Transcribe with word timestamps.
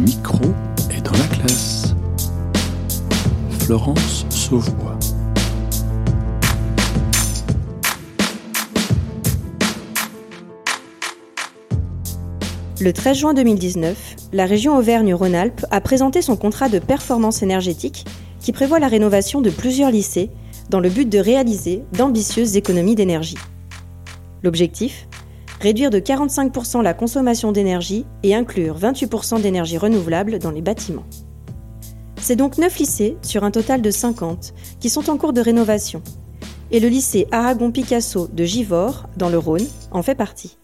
micro 0.00 0.44
est 0.90 1.02
dans 1.02 1.12
la 1.12 1.26
classe. 1.26 1.94
Florence 3.60 4.24
Sauvebois. 4.30 4.98
Le 12.80 12.92
13 12.94 13.18
juin 13.18 13.34
2019, 13.34 14.16
la 14.32 14.46
région 14.46 14.78
Auvergne-Rhône-Alpes 14.78 15.66
a 15.70 15.82
présenté 15.82 16.22
son 16.22 16.36
contrat 16.36 16.70
de 16.70 16.78
performance 16.78 17.42
énergétique 17.42 18.06
qui 18.40 18.52
prévoit 18.52 18.78
la 18.78 18.88
rénovation 18.88 19.42
de 19.42 19.50
plusieurs 19.50 19.90
lycées 19.90 20.30
dans 20.70 20.80
le 20.80 20.88
but 20.88 21.08
de 21.08 21.18
réaliser 21.18 21.82
d'ambitieuses 21.92 22.56
économies 22.56 22.94
d'énergie. 22.94 23.38
L'objectif? 24.42 25.09
Réduire 25.60 25.90
de 25.90 25.98
45% 25.98 26.82
la 26.82 26.94
consommation 26.94 27.52
d'énergie 27.52 28.06
et 28.22 28.34
inclure 28.34 28.78
28% 28.78 29.42
d'énergie 29.42 29.76
renouvelable 29.76 30.38
dans 30.38 30.50
les 30.50 30.62
bâtiments. 30.62 31.04
C'est 32.16 32.36
donc 32.36 32.56
9 32.56 32.78
lycées 32.78 33.16
sur 33.20 33.44
un 33.44 33.50
total 33.50 33.82
de 33.82 33.90
50 33.90 34.54
qui 34.80 34.88
sont 34.88 35.10
en 35.10 35.18
cours 35.18 35.34
de 35.34 35.42
rénovation. 35.42 36.02
Et 36.70 36.80
le 36.80 36.88
lycée 36.88 37.26
Aragon-Picasso 37.30 38.28
de 38.32 38.44
Givors, 38.44 39.06
dans 39.18 39.28
le 39.28 39.38
Rhône, 39.38 39.66
en 39.90 40.02
fait 40.02 40.14
partie. 40.14 40.56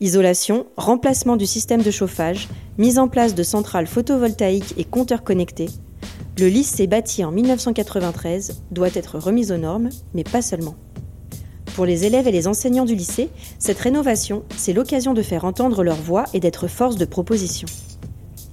Isolation, 0.00 0.66
remplacement 0.78 1.36
du 1.36 1.46
système 1.46 1.82
de 1.82 1.90
chauffage, 1.90 2.48
mise 2.78 2.98
en 2.98 3.08
place 3.08 3.34
de 3.34 3.42
centrales 3.42 3.86
photovoltaïques 3.86 4.74
et 4.78 4.84
compteurs 4.84 5.22
connectés, 5.22 5.68
le 6.38 6.48
lycée 6.48 6.86
bâti 6.86 7.24
en 7.24 7.30
1993 7.30 8.62
doit 8.70 8.88
être 8.94 9.18
remis 9.18 9.52
aux 9.52 9.58
normes, 9.58 9.90
mais 10.14 10.24
pas 10.24 10.40
seulement. 10.40 10.76
Pour 11.74 11.86
les 11.86 12.04
élèves 12.04 12.28
et 12.28 12.32
les 12.32 12.48
enseignants 12.48 12.84
du 12.84 12.94
lycée, 12.94 13.30
cette 13.58 13.78
rénovation, 13.78 14.42
c'est 14.56 14.74
l'occasion 14.74 15.14
de 15.14 15.22
faire 15.22 15.46
entendre 15.46 15.82
leur 15.82 15.96
voix 15.96 16.24
et 16.34 16.40
d'être 16.40 16.68
force 16.68 16.96
de 16.96 17.06
proposition. 17.06 17.66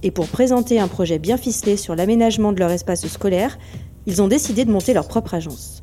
Et 0.02 0.10
pour 0.10 0.26
présenter 0.26 0.80
un 0.80 0.88
projet 0.88 1.18
bien 1.18 1.36
ficelé 1.36 1.76
sur 1.76 1.94
l'aménagement 1.94 2.52
de 2.52 2.58
leur 2.58 2.70
espace 2.70 3.06
scolaire, 3.06 3.58
ils 4.06 4.22
ont 4.22 4.28
décidé 4.28 4.64
de 4.64 4.72
monter 4.72 4.94
leur 4.94 5.06
propre 5.06 5.34
agence. 5.34 5.82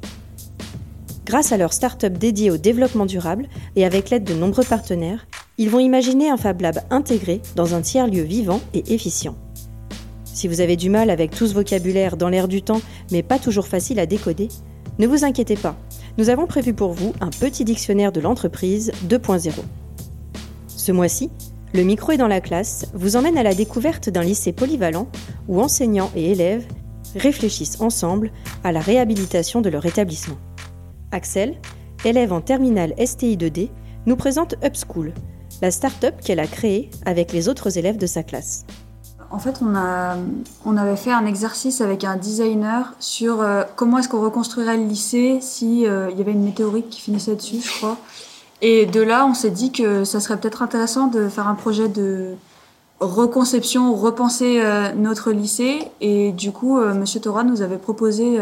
Grâce 1.25 1.51
à 1.51 1.57
leur 1.57 1.73
start-up 1.73 2.13
dédiée 2.13 2.49
au 2.49 2.57
développement 2.57 3.05
durable 3.05 3.47
et 3.75 3.85
avec 3.85 4.09
l'aide 4.09 4.23
de 4.23 4.33
nombreux 4.33 4.63
partenaires, 4.63 5.27
ils 5.59 5.69
vont 5.69 5.79
imaginer 5.79 6.29
un 6.29 6.37
Fab 6.37 6.61
Lab 6.61 6.79
intégré 6.89 7.41
dans 7.55 7.75
un 7.75 7.81
tiers-lieu 7.81 8.23
vivant 8.23 8.61
et 8.73 8.93
efficient. 8.93 9.35
Si 10.25 10.47
vous 10.47 10.61
avez 10.61 10.75
du 10.75 10.89
mal 10.89 11.11
avec 11.11 11.31
tout 11.31 11.45
ce 11.45 11.53
vocabulaire 11.53 12.17
dans 12.17 12.29
l'air 12.29 12.47
du 12.47 12.63
temps, 12.63 12.81
mais 13.11 13.21
pas 13.23 13.37
toujours 13.37 13.67
facile 13.67 13.99
à 13.99 14.05
décoder, 14.07 14.47
ne 14.99 15.05
vous 15.05 15.23
inquiétez 15.23 15.55
pas, 15.55 15.75
nous 16.17 16.29
avons 16.29 16.47
prévu 16.47 16.73
pour 16.73 16.93
vous 16.93 17.13
un 17.21 17.29
petit 17.29 17.63
dictionnaire 17.63 18.11
de 18.11 18.19
l'entreprise 18.19 18.91
2.0. 19.07 19.51
Ce 20.67 20.91
mois-ci, 20.91 21.29
le 21.73 21.83
micro 21.83 22.11
est 22.11 22.17
dans 22.17 22.27
la 22.27 22.41
classe 22.41 22.87
vous 22.93 23.15
emmène 23.15 23.37
à 23.37 23.43
la 23.43 23.53
découverte 23.53 24.09
d'un 24.09 24.23
lycée 24.23 24.51
polyvalent 24.51 25.07
où 25.47 25.61
enseignants 25.61 26.11
et 26.15 26.31
élèves 26.31 26.65
réfléchissent 27.15 27.81
ensemble 27.81 28.31
à 28.63 28.71
la 28.71 28.79
réhabilitation 28.79 29.61
de 29.61 29.69
leur 29.69 29.85
établissement. 29.85 30.37
Axel, 31.11 31.55
élève 32.03 32.33
en 32.33 32.41
terminale 32.41 32.93
STI 33.03 33.37
2D, 33.37 33.69
nous 34.05 34.15
présente 34.15 34.55
Upschool, 34.63 35.13
la 35.61 35.71
start-up 35.71 36.15
qu'elle 36.23 36.39
a 36.39 36.47
créée 36.47 36.89
avec 37.05 37.31
les 37.31 37.47
autres 37.47 37.77
élèves 37.77 37.97
de 37.97 38.07
sa 38.07 38.23
classe. 38.23 38.65
En 39.29 39.39
fait, 39.39 39.59
on, 39.61 39.75
a, 39.75 40.15
on 40.65 40.77
avait 40.77 40.95
fait 40.95 41.11
un 41.11 41.25
exercice 41.25 41.81
avec 41.81 42.05
un 42.05 42.15
designer 42.15 42.93
sur 42.99 43.41
euh, 43.41 43.63
comment 43.75 43.97
est-ce 43.97 44.07
qu'on 44.07 44.21
reconstruirait 44.21 44.77
le 44.77 44.85
lycée 44.85 45.39
si 45.41 45.85
euh, 45.85 46.09
il 46.11 46.17
y 46.17 46.21
avait 46.21 46.31
une 46.31 46.43
météorite 46.43 46.89
qui 46.89 47.01
finissait 47.01 47.35
dessus, 47.35 47.59
je 47.61 47.77
crois. 47.77 47.97
Et 48.61 48.85
de 48.85 49.01
là, 49.01 49.25
on 49.25 49.33
s'est 49.33 49.51
dit 49.51 49.71
que 49.71 50.05
ça 50.05 50.19
serait 50.21 50.37
peut-être 50.37 50.61
intéressant 50.61 51.07
de 51.07 51.27
faire 51.27 51.47
un 51.47 51.55
projet 51.55 51.89
de 51.89 52.35
reconception, 53.01 53.93
repenser 53.93 54.61
euh, 54.61 54.93
notre 54.93 55.31
lycée. 55.31 55.79
Et 55.99 56.31
du 56.31 56.51
coup, 56.51 56.79
Monsieur 56.79 57.19
Thora 57.19 57.43
nous 57.43 57.61
avait 57.61 57.77
proposé 57.77 58.39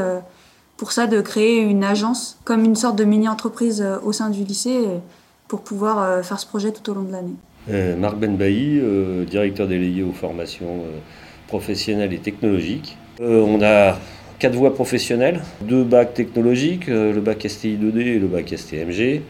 pour 0.77 0.91
ça 0.91 1.07
de 1.07 1.19
créer 1.19 1.59
une 1.59 1.83
agence, 1.83 2.37
comme 2.45 2.63
une 2.63 2.75
sorte 2.75 2.95
de 2.95 3.03
mini-entreprise 3.03 3.83
au 4.03 4.13
sein 4.13 4.29
du 4.29 4.43
lycée, 4.43 4.87
pour 5.47 5.61
pouvoir 5.61 6.23
faire 6.23 6.39
ce 6.39 6.45
projet 6.45 6.71
tout 6.71 6.89
au 6.91 6.93
long 6.93 7.03
de 7.03 7.11
l'année. 7.11 7.35
Euh, 7.69 7.95
Marc 7.95 8.17
Benbaï, 8.17 8.79
euh, 8.79 9.25
directeur 9.25 9.67
délégué 9.67 10.03
aux 10.03 10.11
formations 10.11 10.81
euh, 10.85 10.99
professionnelles 11.47 12.13
et 12.13 12.19
technologiques. 12.19 12.97
on 13.19 13.61
a 13.61 13.97
quatre 14.39 14.55
voies 14.55 14.73
professionnelles, 14.73 15.41
deux 15.61 15.83
bacs 15.83 16.13
technologiques, 16.13 16.87
le 16.87 17.19
bac 17.21 17.45
STI 17.47 17.77
2D 17.77 17.99
et 17.99 18.19
le 18.19 18.27
bac 18.27 18.53
STMG. 18.55 19.21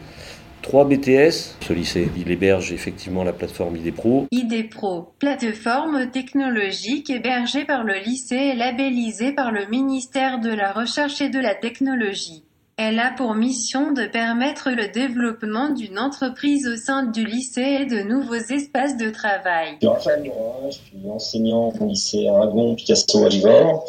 Trois 0.62 0.84
BTS. 0.84 1.54
Ce 1.60 1.72
lycée, 1.72 2.08
il 2.16 2.28
héberge 2.32 2.72
effectivement 2.72 3.22
la 3.22 3.32
plateforme 3.32 3.76
IDPro. 3.76 4.26
IDPro, 4.32 5.12
plateforme 5.20 6.10
technologique 6.10 7.08
hébergée 7.08 7.64
par 7.64 7.84
le 7.84 7.94
lycée 8.04 8.34
et 8.34 8.54
labellisée 8.56 9.30
par 9.30 9.52
le 9.52 9.66
ministère 9.66 10.40
de 10.40 10.50
la 10.50 10.72
Recherche 10.72 11.20
et 11.20 11.28
de 11.28 11.38
la 11.38 11.54
Technologie. 11.54 12.45
Elle 12.78 12.98
a 12.98 13.10
pour 13.16 13.34
mission 13.34 13.94
de 13.94 14.04
permettre 14.04 14.68
le 14.68 14.92
développement 14.92 15.70
d'une 15.70 15.98
entreprise 15.98 16.68
au 16.68 16.76
sein 16.76 17.04
du 17.04 17.24
lycée 17.24 17.78
et 17.80 17.86
de 17.86 18.02
nouveaux 18.02 18.34
espaces 18.34 18.98
de 18.98 19.08
travail. 19.08 19.78
Je 19.80 20.70
suis 20.70 21.10
enseignant 21.10 21.72
au 21.80 21.86
lycée 21.86 22.28
Aragon 22.28 22.74
Picasso 22.74 23.24
à. 23.24 23.82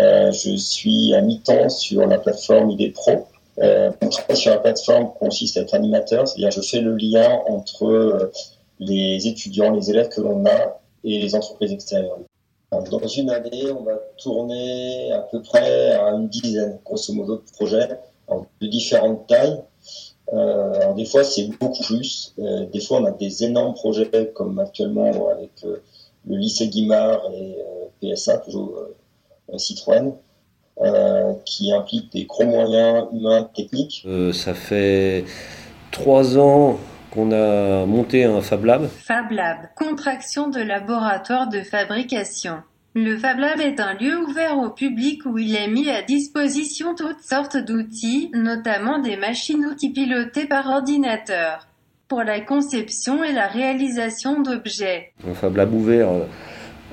Euh, 0.00 0.32
je 0.32 0.56
suis 0.56 1.14
à 1.14 1.20
mi-temps 1.20 1.68
sur 1.68 2.04
la 2.04 2.18
plateforme 2.18 2.70
ID 2.70 2.92
Pro. 2.92 3.28
Euh, 3.60 3.92
mon 4.02 4.08
travail 4.08 4.36
sur 4.36 4.50
la 4.50 4.58
plateforme 4.58 5.12
consiste 5.20 5.56
à 5.56 5.60
être 5.60 5.74
animateur, 5.74 6.26
c'est-à-dire 6.26 6.50
je 6.50 6.62
fais 6.62 6.80
le 6.80 6.96
lien 6.96 7.42
entre 7.46 7.86
euh, 7.86 8.32
les 8.80 9.28
étudiants, 9.28 9.70
les 9.70 9.88
élèves 9.88 10.08
que 10.08 10.20
l'on 10.20 10.44
a 10.46 10.80
et 11.04 11.20
les 11.20 11.36
entreprises 11.36 11.72
extérieures. 11.72 12.18
Dans 12.72 13.06
une 13.06 13.30
année, 13.30 13.70
on 13.70 13.84
va 13.84 14.00
tourner 14.16 15.12
à 15.12 15.20
peu 15.20 15.42
près 15.42 15.92
à 15.92 16.08
une 16.08 16.28
dizaine, 16.28 16.80
grosso 16.84 17.12
modo, 17.12 17.36
de 17.36 17.42
projets 17.52 17.86
de 18.60 18.66
différentes 18.66 19.26
tailles. 19.26 19.62
Euh, 20.32 20.74
alors 20.80 20.94
des 20.94 21.04
fois, 21.04 21.24
c'est 21.24 21.48
beaucoup 21.60 21.82
plus. 21.84 22.34
Euh, 22.38 22.66
des 22.72 22.80
fois, 22.80 23.00
on 23.00 23.04
a 23.04 23.10
des 23.10 23.44
énormes 23.44 23.74
projets, 23.74 24.30
comme 24.34 24.58
actuellement 24.58 25.28
avec 25.30 25.50
euh, 25.64 25.82
le 26.26 26.36
lycée 26.36 26.68
Guimard 26.68 27.20
et 27.32 27.56
PSA, 28.00 28.38
toujours 28.38 28.74
Citroën, 29.56 30.12
qui 31.44 31.72
impliquent 31.72 32.12
des 32.12 32.24
gros 32.24 32.44
moyens 32.44 33.08
humains, 33.12 33.48
techniques. 33.54 34.06
ça 34.32 34.54
fait 34.54 35.24
trois 35.90 36.38
ans 36.38 36.78
qu'on 37.10 37.32
a 37.32 37.84
monté 37.86 38.24
un 38.24 38.40
Fab 38.40 38.64
Lab. 38.64 38.88
Fab 38.88 39.30
Lab, 39.32 39.58
contraction 39.76 40.48
de 40.48 40.60
laboratoire 40.60 41.48
de 41.48 41.60
fabrication. 41.60 42.62
Le 42.94 43.16
Fab 43.16 43.38
Lab 43.38 43.58
est 43.58 43.80
un 43.80 43.94
lieu 43.94 44.18
ouvert 44.18 44.58
au 44.58 44.68
public 44.68 45.24
où 45.24 45.38
il 45.38 45.56
est 45.56 45.68
mis 45.68 45.88
à 45.88 46.02
disposition 46.02 46.94
toutes 46.94 47.22
sortes 47.22 47.56
d'outils, 47.56 48.30
notamment 48.34 48.98
des 48.98 49.16
machines-outils 49.16 49.94
pilotées 49.94 50.44
par 50.44 50.66
ordinateur, 50.66 51.66
pour 52.06 52.22
la 52.22 52.40
conception 52.40 53.24
et 53.24 53.32
la 53.32 53.46
réalisation 53.46 54.42
d'objets. 54.42 55.12
Un 55.26 55.32
Fab 55.32 55.56
Lab 55.56 55.72
ouvert 55.72 56.10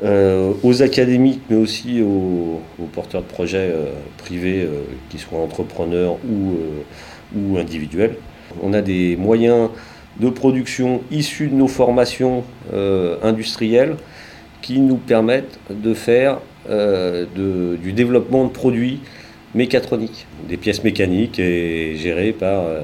euh, 0.01 0.53
aux 0.63 0.81
académiques, 0.81 1.41
mais 1.49 1.57
aussi 1.57 2.01
aux, 2.01 2.61
porteurs 2.93 3.21
de 3.21 3.27
projets 3.27 3.69
euh, 3.69 3.91
privés, 4.19 4.63
euh, 4.63 4.83
qui 5.09 5.17
soient 5.17 5.39
entrepreneurs 5.39 6.13
ou, 6.25 6.55
ou 7.35 7.57
individuels. 7.57 8.15
On 8.63 8.71
a 8.71 8.81
des 8.81 9.17
moyens 9.17 9.69
de 10.21 10.29
production 10.29 11.01
issus 11.11 11.47
de 11.49 11.55
nos 11.55 11.67
formations 11.67 12.45
industrielles 13.21 13.97
qui 14.61 14.79
nous 14.79 14.97
permettent 14.97 15.59
de 15.69 15.93
faire 15.93 16.39
euh, 16.69 17.25
du 17.81 17.93
développement 17.93 18.45
de 18.45 18.51
produits 18.51 18.99
mécatroniques, 19.55 20.27
des 20.47 20.57
pièces 20.57 20.83
mécaniques 20.83 21.39
et 21.39 21.95
gérées 21.97 22.33
par 22.33 22.63
euh, 22.63 22.81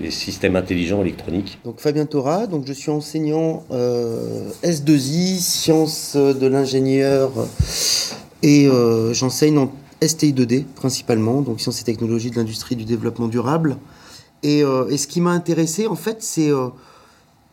des 0.00 0.10
systèmes 0.10 0.56
intelligents 0.56 1.02
électroniques. 1.02 1.58
Donc 1.64 1.80
Fabien 1.80 2.06
Thora, 2.06 2.46
donc 2.46 2.66
je 2.66 2.72
suis 2.72 2.90
enseignant 2.90 3.64
euh, 3.70 4.48
S2I, 4.62 5.38
sciences 5.40 6.16
de 6.16 6.46
l'ingénieur 6.46 7.30
et 8.42 8.68
j'enseigne 9.12 9.58
en 9.58 9.72
STI 10.02 10.32
2D 10.32 10.64
principalement, 10.64 11.42
donc 11.42 11.60
sciences 11.60 11.82
et 11.82 11.84
technologies 11.84 12.30
de 12.30 12.36
l'industrie 12.36 12.76
du 12.76 12.86
développement 12.86 13.28
durable. 13.28 13.76
Et 14.42 14.62
ce 14.62 15.06
qui 15.06 15.20
m'a 15.20 15.32
intéressé 15.32 15.86
en 15.86 15.96
fait 15.96 16.22
c'est 16.22 16.50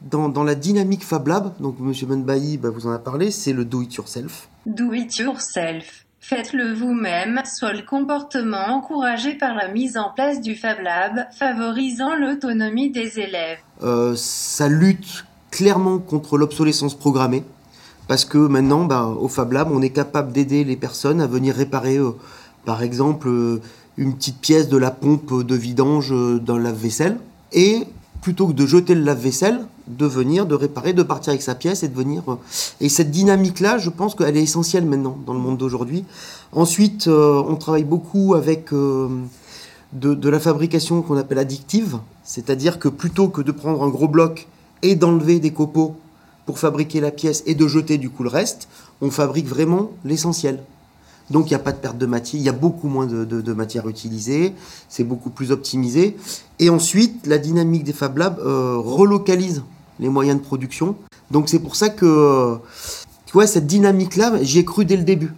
dans, 0.01 0.43
la 0.43 0.55
dynamique 0.55 1.03
Fab 1.03 1.27
Lab, 1.27 1.53
donc 1.59 1.77
M. 1.79 1.93
Benbaï 2.07 2.57
bah, 2.57 2.69
vous 2.69 2.87
en 2.87 2.91
a 2.91 2.99
parlé, 2.99 3.31
c'est 3.31 3.53
le 3.53 3.65
do 3.65 3.81
it 3.81 3.93
yourself. 3.95 4.47
Do 4.65 4.93
it 4.93 5.17
yourself. 5.17 6.05
Faites-le 6.19 6.73
vous-même, 6.73 7.41
soit 7.45 7.73
le 7.73 7.83
comportement 7.83 8.67
encouragé 8.67 9.35
par 9.35 9.55
la 9.55 9.69
mise 9.69 9.97
en 9.97 10.11
place 10.13 10.41
du 10.41 10.55
Fab 10.55 10.79
Lab, 10.81 11.25
favorisant 11.31 12.15
l'autonomie 12.15 12.89
des 12.89 13.19
élèves. 13.19 13.59
Euh, 13.83 14.13
ça 14.15 14.67
lutte 14.67 15.25
clairement 15.51 15.99
contre 15.99 16.37
l'obsolescence 16.37 16.95
programmée, 16.95 17.43
parce 18.07 18.25
que 18.25 18.37
maintenant, 18.37 18.85
bah, 18.85 19.05
au 19.05 19.27
Fab 19.27 19.51
Lab, 19.53 19.69
on 19.71 19.81
est 19.81 19.91
capable 19.91 20.31
d'aider 20.33 20.63
les 20.63 20.75
personnes 20.75 21.21
à 21.21 21.27
venir 21.27 21.55
réparer, 21.55 21.97
euh, 21.97 22.11
par 22.65 22.83
exemple, 22.83 23.29
euh, 23.29 23.61
une 23.95 24.15
petite 24.15 24.39
pièce 24.39 24.69
de 24.69 24.77
la 24.77 24.91
pompe 24.91 25.43
de 25.43 25.55
vidange 25.55 26.13
d'un 26.41 26.59
lave-vaisselle. 26.59 27.17
Et 27.53 27.85
plutôt 28.21 28.47
que 28.47 28.53
de 28.53 28.65
jeter 28.65 28.93
le 28.93 29.01
lave-vaisselle, 29.01 29.61
de 29.87 30.05
venir, 30.05 30.45
de 30.45 30.55
réparer, 30.55 30.93
de 30.93 31.03
partir 31.03 31.31
avec 31.31 31.41
sa 31.41 31.55
pièce 31.55 31.83
et 31.83 31.87
de 31.87 31.95
venir. 31.95 32.23
Et 32.81 32.89
cette 32.89 33.11
dynamique-là, 33.11 33.77
je 33.77 33.89
pense 33.89 34.15
qu'elle 34.15 34.37
est 34.37 34.43
essentielle 34.43 34.85
maintenant 34.85 35.17
dans 35.25 35.33
le 35.33 35.39
monde 35.39 35.57
d'aujourd'hui. 35.57 36.05
Ensuite, 36.51 37.07
on 37.07 37.55
travaille 37.55 37.83
beaucoup 37.83 38.33
avec 38.35 38.71
de, 39.93 40.29
la 40.29 40.39
fabrication 40.39 41.01
qu'on 41.01 41.17
appelle 41.17 41.39
addictive, 41.39 41.99
c'est-à-dire 42.23 42.79
que 42.79 42.89
plutôt 42.89 43.29
que 43.29 43.41
de 43.41 43.51
prendre 43.51 43.83
un 43.83 43.89
gros 43.89 44.07
bloc 44.07 44.47
et 44.81 44.95
d'enlever 44.95 45.39
des 45.39 45.51
copeaux 45.51 45.95
pour 46.45 46.59
fabriquer 46.59 46.99
la 47.01 47.11
pièce 47.11 47.43
et 47.45 47.55
de 47.55 47.67
jeter 47.67 47.97
du 47.97 48.09
coup 48.09 48.23
le 48.23 48.29
reste, 48.29 48.67
on 49.01 49.11
fabrique 49.11 49.47
vraiment 49.47 49.91
l'essentiel. 50.05 50.63
Donc 51.29 51.47
il 51.47 51.49
n'y 51.49 51.55
a 51.55 51.59
pas 51.59 51.73
de 51.73 51.77
perte 51.77 51.97
de 51.97 52.05
matière, 52.05 52.39
il 52.39 52.45
y 52.45 52.49
a 52.49 52.53
beaucoup 52.53 52.87
moins 52.87 53.05
de, 53.05 53.53
matière 53.53 53.89
utilisée, 53.89 54.53
c'est 54.87 55.03
beaucoup 55.03 55.29
plus 55.29 55.51
optimisé. 55.51 56.15
Et 56.59 56.69
ensuite, 56.69 57.27
la 57.27 57.37
dynamique 57.37 57.83
des 57.83 57.91
Fab 57.91 58.17
Labs 58.17 58.39
euh, 58.39 58.77
relocalise 58.77 59.63
les 59.99 60.09
moyens 60.09 60.39
de 60.39 60.43
production. 60.43 60.95
Donc 61.31 61.49
c'est 61.49 61.59
pour 61.59 61.75
ça 61.75 61.89
que 61.89 62.57
tu 63.27 63.33
vois, 63.33 63.45
cette 63.45 63.67
dynamique-là, 63.67 64.41
j'y 64.41 64.59
ai 64.59 64.65
cru 64.65 64.85
dès 64.85 64.95
le 64.95 65.03
début. 65.03 65.33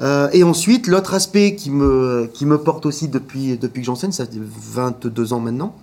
Euh, 0.00 0.28
et 0.32 0.42
ensuite, 0.42 0.88
l'autre 0.88 1.14
aspect 1.14 1.54
qui 1.54 1.70
me, 1.70 2.28
qui 2.34 2.44
me 2.44 2.58
porte 2.58 2.86
aussi 2.86 3.08
depuis, 3.08 3.56
depuis 3.56 3.82
que 3.82 3.86
j'enseigne, 3.86 4.12
ça 4.12 4.26
fait 4.26 4.32
22 4.34 5.32
ans 5.32 5.38
maintenant, 5.40 5.74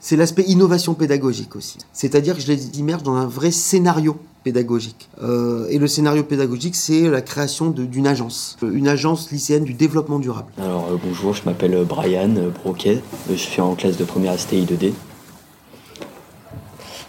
c'est 0.00 0.16
l'aspect 0.16 0.42
innovation 0.42 0.94
pédagogique 0.94 1.54
aussi. 1.54 1.78
C'est-à-dire 1.92 2.34
que 2.34 2.40
je 2.40 2.48
les 2.48 2.78
immerge 2.78 3.04
dans 3.04 3.14
un 3.14 3.26
vrai 3.26 3.52
scénario 3.52 4.16
pédagogique. 4.42 5.08
Euh, 5.22 5.66
et 5.68 5.78
le 5.78 5.86
scénario 5.86 6.24
pédagogique, 6.24 6.74
c'est 6.74 7.08
la 7.08 7.20
création 7.20 7.70
d'une 7.70 8.06
agence, 8.06 8.56
une 8.62 8.88
agence 8.88 9.30
lycéenne 9.30 9.64
du 9.64 9.74
développement 9.74 10.18
durable. 10.18 10.50
Alors 10.58 10.88
euh, 10.90 10.96
bonjour, 11.04 11.34
je 11.34 11.42
m'appelle 11.44 11.84
Brian 11.84 12.34
Broquet, 12.64 13.00
je 13.30 13.34
suis 13.34 13.60
en 13.60 13.74
classe 13.74 13.96
de 13.96 14.04
première 14.04 14.38
STI 14.38 14.64
2D. 14.64 14.92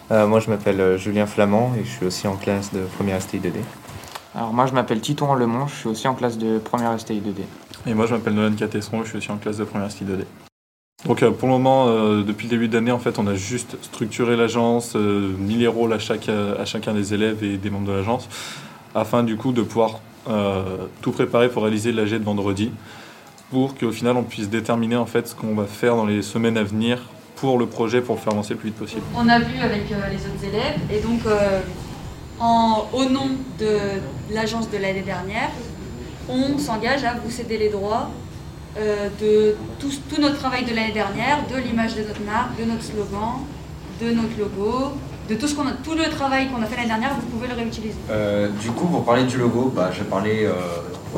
Moi 0.09 0.39
je 0.39 0.49
m'appelle 0.49 0.97
Julien 0.97 1.25
Flamand 1.25 1.73
et 1.79 1.83
je 1.83 1.89
suis 1.89 2.05
aussi 2.05 2.27
en 2.27 2.35
classe 2.35 2.73
de 2.73 2.81
première 2.97 3.21
STI 3.21 3.37
2D. 3.37 3.59
Alors 4.35 4.53
moi 4.53 4.67
je 4.67 4.73
m'appelle 4.73 5.01
Titon 5.01 5.33
Lemont, 5.33 5.67
je 5.67 5.75
suis 5.75 5.89
aussi 5.89 6.07
en 6.07 6.13
classe 6.13 6.37
de 6.37 6.59
première 6.59 6.99
STI 6.99 7.21
2D. 7.21 7.41
Et 7.89 7.93
moi 7.93 8.05
je 8.05 8.13
m'appelle 8.13 8.33
Nolan 8.35 8.55
Catesson, 8.55 9.03
je 9.03 9.09
suis 9.09 9.17
aussi 9.17 9.31
en 9.31 9.37
classe 9.37 9.57
de 9.57 9.63
première 9.63 9.89
STI 9.89 10.05
2D. 10.05 10.25
Donc 11.07 11.23
euh, 11.23 11.31
pour 11.31 11.47
le 11.47 11.53
moment, 11.53 11.87
euh, 11.87 12.23
depuis 12.23 12.45
le 12.47 12.51
début 12.51 12.67
d'année, 12.67 12.91
en 12.91 12.99
fait, 12.99 13.19
on 13.19 13.27
a 13.27 13.35
juste 13.35 13.77
structuré 13.81 14.35
l'agence, 14.35 14.95
euh, 14.95 15.31
mis 15.37 15.55
les 15.55 15.67
rôles 15.67 15.93
à, 15.93 15.99
chaque, 15.99 16.29
à 16.29 16.65
chacun 16.65 16.93
des 16.93 17.13
élèves 17.13 17.43
et 17.43 17.57
des 17.57 17.69
membres 17.69 17.87
de 17.87 17.93
l'agence, 17.93 18.27
afin 18.93 19.23
du 19.23 19.37
coup 19.37 19.51
de 19.51 19.61
pouvoir 19.61 19.99
tout 21.01 21.11
préparer 21.11 21.47
pour 21.47 21.63
réaliser 21.63 21.93
l'AG 21.93 22.09
de 22.09 22.23
vendredi, 22.23 22.69
pour 23.49 23.75
qu'au 23.75 23.93
final 23.93 24.17
on 24.17 24.23
puisse 24.23 24.49
déterminer 24.49 24.97
en 24.97 25.05
fait 25.05 25.29
ce 25.29 25.33
qu'on 25.33 25.55
va 25.55 25.63
faire 25.63 25.95
dans 25.95 26.05
les 26.05 26.21
semaines 26.21 26.57
à 26.57 26.63
venir 26.63 26.99
pour 27.37 27.57
le 27.57 27.67
projet, 27.67 28.01
pour 28.01 28.15
le 28.15 28.21
faire 28.21 28.33
avancer 28.33 28.53
le 28.53 28.59
plus 28.59 28.69
vite 28.69 28.77
possible. 28.77 29.01
On 29.15 29.27
a 29.29 29.39
vu 29.39 29.59
avec 29.59 29.83
les 29.89 29.95
autres 29.95 30.43
élèves, 30.43 30.79
et 30.91 30.99
donc 30.99 31.21
au 32.93 33.05
nom 33.05 33.29
de 33.59 33.77
l'agence 34.33 34.69
de 34.69 34.77
l'année 34.77 35.01
dernière, 35.01 35.49
on 36.29 36.57
s'engage 36.57 37.03
à 37.03 37.13
vous 37.13 37.31
céder 37.31 37.57
les 37.57 37.69
droits 37.69 38.09
euh, 38.77 39.09
de 39.19 39.55
tout, 39.79 40.21
notre 40.21 40.37
travail 40.37 40.63
de 40.65 40.75
l'année 40.75 40.91
dernière, 40.91 41.39
de 41.47 41.57
l'image 41.59 41.95
de 41.95 42.01
notre 42.01 42.21
marque, 42.21 42.59
de 42.59 42.65
notre 42.65 42.83
slogan, 42.83 43.39
de 44.01 44.11
notre 44.11 44.37
logo, 44.37 44.93
de 45.29 45.35
tout, 45.35 45.47
ce 45.47 45.55
qu'on 45.55 45.67
a, 45.67 45.71
tout 45.71 45.95
le 45.95 46.03
travail 46.09 46.49
qu'on 46.49 46.61
a 46.61 46.65
fait 46.65 46.75
l'année 46.75 46.89
dernière, 46.89 47.15
vous 47.15 47.25
pouvez 47.27 47.47
le 47.47 47.55
réutiliser. 47.55 47.95
Euh, 48.11 48.49
du 48.61 48.69
coup, 48.71 48.85
pour 48.85 49.03
parler 49.03 49.23
du 49.23 49.37
logo, 49.37 49.71
bah, 49.75 49.89
je 49.91 50.03
vais 50.03 50.09
parler 50.09 50.45
euh, 50.45 50.53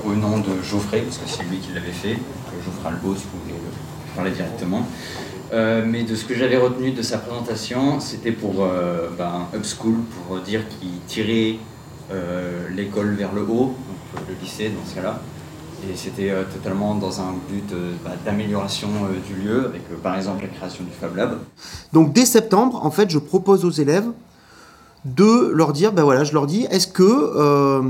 au 0.06 0.14
nom 0.14 0.38
de 0.38 0.62
Geoffrey, 0.64 1.02
parce 1.02 1.18
que 1.18 1.28
c'est 1.28 1.44
lui 1.44 1.58
qui 1.58 1.74
l'avait 1.74 1.92
fait. 1.92 2.18
Geoffrey 2.64 2.88
Albo, 2.88 3.16
si 3.16 3.26
vous 3.34 3.42
voulez 3.44 3.56
parler 4.16 4.32
directement. 4.32 4.88
Euh, 5.52 5.84
mais 5.86 6.04
de 6.04 6.16
ce 6.16 6.26
que 6.26 6.36
j'avais 6.36 6.58
retenu 6.58 6.92
de 6.92 7.02
sa 7.02 7.18
présentation, 7.18 8.00
c'était 8.00 8.32
pour 8.32 8.64
euh, 8.64 9.10
ben, 9.18 9.48
Upschool, 9.56 9.96
pour 10.28 10.40
dire 10.40 10.62
qu'il 10.68 11.00
tirait 11.08 11.58
euh, 12.12 12.68
l'école 12.76 13.16
vers 13.16 13.34
le 13.34 13.42
haut, 13.42 13.74
le 14.28 14.36
lycée 14.42 14.70
dans 14.70 14.88
ce 14.88 14.96
cas-là. 14.96 15.20
Et 15.90 15.96
c'était 15.96 16.34
totalement 16.54 16.94
dans 16.94 17.22
un 17.22 17.34
but 17.50 17.74
bah, 18.04 18.12
d'amélioration 18.26 18.90
du 19.26 19.42
lieu, 19.42 19.66
avec 19.66 19.88
par 20.04 20.18
exemple 20.18 20.42
la 20.42 20.50
création 20.50 20.84
du 20.84 20.92
Fab 20.92 21.16
Lab. 21.16 21.40
Donc 21.94 22.12
dès 22.12 22.26
septembre, 22.26 22.86
en 22.86 22.92
fait, 22.92 23.10
je 23.10 23.18
propose 23.18 23.64
aux 23.64 23.72
élèves 23.72 24.08
de 25.06 25.52
leur 25.54 25.72
dire, 25.72 25.94
ben 25.94 26.04
voilà, 26.04 26.26
je 26.26 26.34
leur 26.34 26.48
dis, 26.48 26.68
est-ce 26.70 26.88
que 26.88 27.82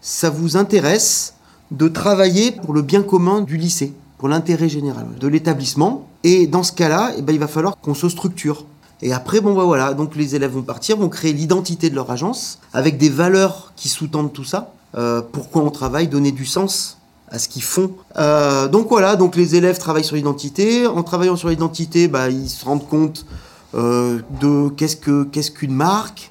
ça 0.00 0.30
vous 0.30 0.56
intéresse 0.56 1.34
de 1.70 1.86
travailler 1.86 2.50
pour 2.50 2.72
le 2.72 2.80
bien 2.80 3.02
commun 3.02 3.42
du 3.42 3.58
lycée? 3.58 3.92
L'intérêt 4.28 4.68
général 4.68 5.06
de 5.18 5.28
l'établissement. 5.28 6.08
Et 6.22 6.46
dans 6.46 6.62
ce 6.62 6.72
cas-là, 6.72 7.12
eh 7.18 7.22
ben, 7.22 7.32
il 7.32 7.38
va 7.38 7.48
falloir 7.48 7.76
qu'on 7.78 7.94
se 7.94 8.08
structure. 8.08 8.64
Et 9.02 9.12
après, 9.12 9.40
bon, 9.40 9.54
bah, 9.54 9.64
voilà, 9.64 9.94
donc 9.94 10.16
les 10.16 10.34
élèves 10.34 10.52
vont 10.52 10.62
partir, 10.62 10.96
vont 10.96 11.08
créer 11.08 11.32
l'identité 11.32 11.90
de 11.90 11.94
leur 11.94 12.10
agence 12.10 12.58
avec 12.72 12.96
des 12.96 13.10
valeurs 13.10 13.72
qui 13.76 13.88
sous-tendent 13.88 14.32
tout 14.32 14.44
ça. 14.44 14.72
Euh, 14.96 15.20
pourquoi 15.20 15.62
on 15.62 15.70
travaille, 15.70 16.08
donner 16.08 16.32
du 16.32 16.46
sens 16.46 16.98
à 17.28 17.38
ce 17.38 17.48
qu'ils 17.48 17.62
font. 17.62 17.90
Euh, 18.16 18.68
donc 18.68 18.88
voilà, 18.88 19.16
donc 19.16 19.34
les 19.34 19.56
élèves 19.56 19.78
travaillent 19.78 20.04
sur 20.04 20.16
l'identité. 20.16 20.86
En 20.86 21.02
travaillant 21.02 21.36
sur 21.36 21.48
l'identité, 21.48 22.08
bah, 22.08 22.30
ils 22.30 22.48
se 22.48 22.64
rendent 22.64 22.86
compte 22.86 23.26
euh, 23.74 24.20
de 24.40 24.68
qu'est-ce 24.70 24.96
que 24.96 25.24
qu'est-ce 25.24 25.50
qu'une 25.50 25.74
marque, 25.74 26.30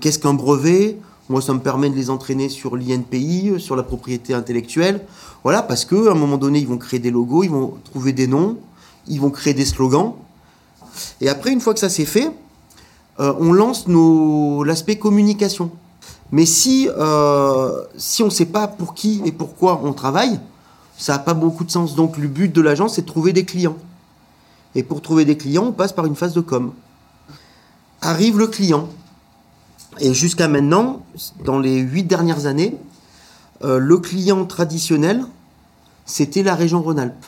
qu'est-ce 0.00 0.18
qu'un 0.18 0.34
brevet. 0.34 0.98
Moi, 1.28 1.40
ça 1.40 1.54
me 1.54 1.60
permet 1.60 1.88
de 1.88 1.94
les 1.94 2.10
entraîner 2.10 2.48
sur 2.48 2.76
l'INPI, 2.76 3.54
sur 3.58 3.74
la 3.74 3.82
propriété 3.82 4.34
intellectuelle. 4.34 5.00
Voilà, 5.42 5.62
parce 5.62 5.84
qu'à 5.84 6.12
un 6.12 6.14
moment 6.14 6.36
donné, 6.38 6.60
ils 6.60 6.68
vont 6.68 6.78
créer 6.78 7.00
des 7.00 7.10
logos, 7.10 7.42
ils 7.42 7.50
vont 7.50 7.74
trouver 7.84 8.12
des 8.12 8.26
noms, 8.26 8.58
ils 9.08 9.20
vont 9.20 9.30
créer 9.30 9.54
des 9.54 9.64
slogans. 9.64 10.14
Et 11.20 11.28
après, 11.28 11.52
une 11.52 11.60
fois 11.60 11.74
que 11.74 11.80
ça 11.80 11.88
c'est 11.88 12.04
fait, 12.04 12.30
euh, 13.20 13.34
on 13.40 13.52
lance 13.52 13.86
l'aspect 14.66 14.96
communication. 14.96 15.70
Mais 16.30 16.46
si, 16.46 16.88
euh, 16.96 17.82
si 17.96 18.22
on 18.22 18.26
ne 18.26 18.30
sait 18.30 18.46
pas 18.46 18.66
pour 18.66 18.94
qui 18.94 19.20
et 19.24 19.32
pourquoi 19.32 19.80
on 19.84 19.92
travaille, 19.92 20.40
ça 20.96 21.14
n'a 21.14 21.18
pas 21.18 21.34
beaucoup 21.34 21.64
de 21.64 21.70
sens. 21.70 21.94
Donc 21.94 22.16
le 22.16 22.28
but 22.28 22.52
de 22.52 22.60
l'agence, 22.60 22.94
c'est 22.94 23.02
de 23.02 23.06
trouver 23.06 23.32
des 23.32 23.44
clients. 23.44 23.76
Et 24.74 24.82
pour 24.82 25.02
trouver 25.02 25.24
des 25.24 25.36
clients, 25.36 25.66
on 25.66 25.72
passe 25.72 25.92
par 25.92 26.06
une 26.06 26.16
phase 26.16 26.32
de 26.32 26.40
com. 26.40 26.72
Arrive 28.00 28.38
le 28.38 28.46
client. 28.46 28.88
Et 30.00 30.14
jusqu'à 30.14 30.48
maintenant, 30.48 31.04
dans 31.44 31.58
les 31.58 31.78
huit 31.78 32.04
dernières 32.04 32.46
années, 32.46 32.76
euh, 33.64 33.78
le 33.78 33.98
client 33.98 34.44
traditionnel, 34.44 35.24
c'était 36.04 36.42
la 36.42 36.54
région 36.54 36.82
Rhône-Alpes, 36.82 37.26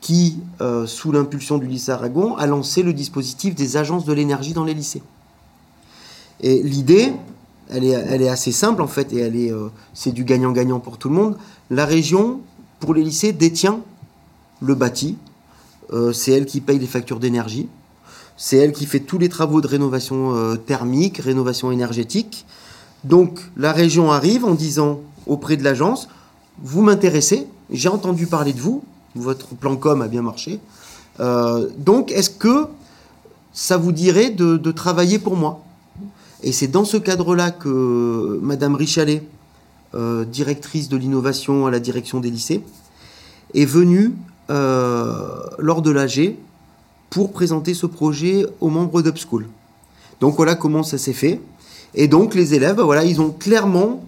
qui, 0.00 0.38
euh, 0.60 0.86
sous 0.86 1.10
l'impulsion 1.10 1.58
du 1.58 1.66
lycée 1.66 1.90
Aragon, 1.90 2.36
a 2.36 2.46
lancé 2.46 2.82
le 2.82 2.92
dispositif 2.92 3.54
des 3.54 3.76
agences 3.76 4.04
de 4.04 4.12
l'énergie 4.12 4.52
dans 4.52 4.64
les 4.64 4.74
lycées. 4.74 5.02
Et 6.40 6.62
l'idée, 6.62 7.12
elle 7.70 7.82
est, 7.84 8.28
assez 8.28 8.52
simple 8.52 8.80
en 8.82 8.86
fait, 8.86 9.12
et 9.12 9.50
euh, 9.50 9.68
c'est 9.94 10.12
du 10.12 10.22
gagnant-gagnant 10.22 10.78
pour 10.78 10.98
tout 10.98 11.08
le 11.08 11.16
monde. 11.16 11.36
La 11.70 11.86
région, 11.86 12.40
pour 12.78 12.94
les 12.94 13.02
lycées, 13.02 13.32
détient 13.32 13.80
le 14.60 14.74
bâti. 14.74 15.18
c'est 16.12 16.32
elle 16.32 16.46
qui 16.46 16.60
paye 16.60 16.78
les 16.78 16.86
factures 16.86 17.18
d'énergie. 17.18 17.68
C'est 18.36 18.58
elle 18.58 18.72
qui 18.72 18.86
fait 18.86 19.00
tous 19.00 19.18
les 19.18 19.28
travaux 19.28 19.60
de 19.60 19.66
rénovation 19.66 20.56
thermique, 20.66 21.18
rénovation 21.18 21.72
énergétique. 21.72 22.46
Donc 23.04 23.40
la 23.56 23.72
région 23.72 24.12
arrive 24.12 24.44
en 24.44 24.54
disant 24.54 25.00
auprès 25.26 25.56
de 25.56 25.64
l'agence, 25.64 26.08
vous 26.62 26.82
m'intéressez, 26.82 27.46
j'ai 27.70 27.88
entendu 27.88 28.26
parler 28.26 28.52
de 28.52 28.60
vous, 28.60 28.82
votre 29.14 29.54
plan 29.54 29.76
com 29.76 30.02
a 30.02 30.08
bien 30.08 30.22
marché. 30.22 30.60
Euh, 31.20 31.68
donc, 31.78 32.12
est-ce 32.12 32.30
que 32.30 32.66
ça 33.52 33.76
vous 33.76 33.92
dirait 33.92 34.30
de, 34.30 34.70
travailler 34.70 35.18
pour 35.18 35.36
moi? 35.36 35.62
Et 36.42 36.52
c'est 36.52 36.68
dans 36.68 36.84
ce 36.84 36.96
cadre-là 36.96 37.50
que 37.50 38.38
Madame 38.42 38.74
Richalet, 38.74 39.22
euh, 39.94 40.24
directrice 40.24 40.88
de 40.88 40.96
l'innovation 40.96 41.66
à 41.66 41.70
la 41.70 41.80
direction 41.80 42.20
des 42.20 42.30
lycées, 42.30 42.62
est 43.54 43.64
venue 43.64 44.12
euh, 44.50 45.40
lors 45.58 45.82
de 45.82 45.90
l'AG 45.90 46.36
pour 47.08 47.32
présenter 47.32 47.72
ce 47.72 47.86
projet 47.86 48.46
aux 48.60 48.68
membres 48.68 49.00
d'Upschool. 49.00 49.46
Donc 50.20 50.36
voilà 50.36 50.54
comment 50.54 50.82
ça 50.82 50.98
s'est 50.98 51.12
fait. 51.12 51.40
Et 51.94 52.08
donc 52.08 52.34
les 52.34 52.54
élèves, 52.54 52.80
voilà, 52.80 53.04
ils 53.04 53.20
ont 53.20 53.30
clairement 53.30 54.04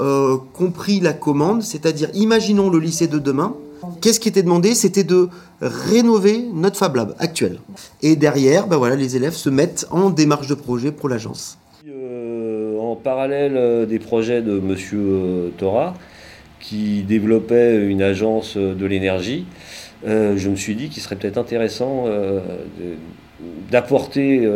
euh, 0.00 0.36
compris 0.52 1.00
la 1.00 1.12
commande, 1.12 1.62
c'est-à-dire 1.62 2.08
imaginons 2.14 2.70
le 2.70 2.78
lycée 2.78 3.08
de 3.08 3.18
demain. 3.18 3.56
Qu'est-ce 4.00 4.20
qui 4.20 4.28
était 4.28 4.44
demandé? 4.44 4.74
C'était 4.74 5.02
de 5.02 5.28
rénover 5.60 6.44
notre 6.52 6.76
Fab 6.76 6.94
Lab 6.94 7.14
actuel. 7.18 7.58
Et 8.02 8.14
derrière, 8.14 8.68
ben 8.68 8.76
voilà, 8.76 8.94
les 8.94 9.16
élèves 9.16 9.34
se 9.34 9.50
mettent 9.50 9.86
en 9.90 10.10
démarche 10.10 10.46
de 10.46 10.54
projet 10.54 10.92
pour 10.92 11.08
l'agence. 11.08 11.58
Euh, 11.88 12.78
en 12.78 12.94
parallèle 12.94 13.56
euh, 13.56 13.86
des 13.86 13.98
projets 13.98 14.40
de 14.40 14.60
Monsieur 14.60 15.52
Thora, 15.58 15.94
qui 16.60 17.02
développait 17.02 17.84
une 17.84 18.02
agence 18.02 18.56
de 18.56 18.86
l'énergie, 18.86 19.46
je 20.04 20.48
me 20.48 20.54
suis 20.54 20.76
dit 20.76 20.88
qu'il 20.88 21.02
serait 21.02 21.16
peut-être 21.16 21.38
intéressant 21.38 22.06
d'apporter 23.70 24.48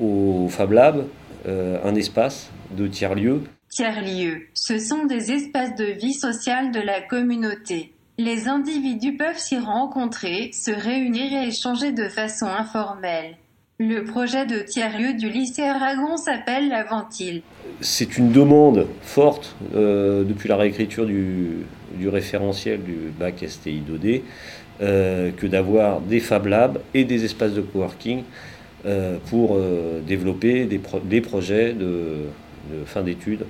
au 0.00 0.48
Fab 0.48 0.72
Lab 0.72 1.04
un 1.46 1.94
espace 1.94 2.50
de 2.76 2.86
tiers-lieu 2.86 3.42
Tiers-lieux, 3.74 4.48
ce 4.52 4.78
sont 4.78 5.06
des 5.06 5.32
espaces 5.32 5.74
de 5.76 5.86
vie 5.86 6.12
sociale 6.12 6.72
de 6.72 6.80
la 6.80 7.00
communauté. 7.00 7.92
Les 8.18 8.46
individus 8.46 9.16
peuvent 9.16 9.38
s'y 9.38 9.56
rencontrer, 9.56 10.50
se 10.52 10.70
réunir 10.70 11.32
et 11.32 11.48
échanger 11.48 11.90
de 11.90 12.06
façon 12.06 12.44
informelle. 12.44 13.38
Le 13.78 14.04
projet 14.04 14.44
de 14.44 14.58
tiers-lieu 14.58 15.14
du 15.14 15.30
lycée 15.30 15.62
Aragon 15.62 16.18
s'appelle 16.18 16.68
La 16.68 16.84
Ventile. 16.84 17.40
C'est 17.80 18.18
une 18.18 18.30
demande 18.30 18.88
forte 19.00 19.56
euh, 19.74 20.22
depuis 20.22 20.50
la 20.50 20.56
réécriture 20.58 21.06
du, 21.06 21.64
référentiel 22.04 22.82
du 22.82 23.10
bac 23.18 23.42
STI 23.48 23.80
2D 23.90 24.20
euh, 24.82 25.30
que 25.30 25.46
d'avoir 25.46 26.02
des 26.02 26.20
Fab 26.20 26.44
Labs 26.44 26.78
et 26.92 27.04
des 27.04 27.24
espaces 27.24 27.54
de 27.54 27.62
coworking 27.62 28.24
euh, 28.84 29.16
pour 29.30 29.56
euh, 29.56 30.02
développer 30.06 30.66
des, 30.66 30.78
pro 30.78 31.00
des 31.00 31.22
projets 31.22 31.72
de, 31.72 32.26
de 32.70 32.84
fin 32.84 33.00
d'études 33.02 33.46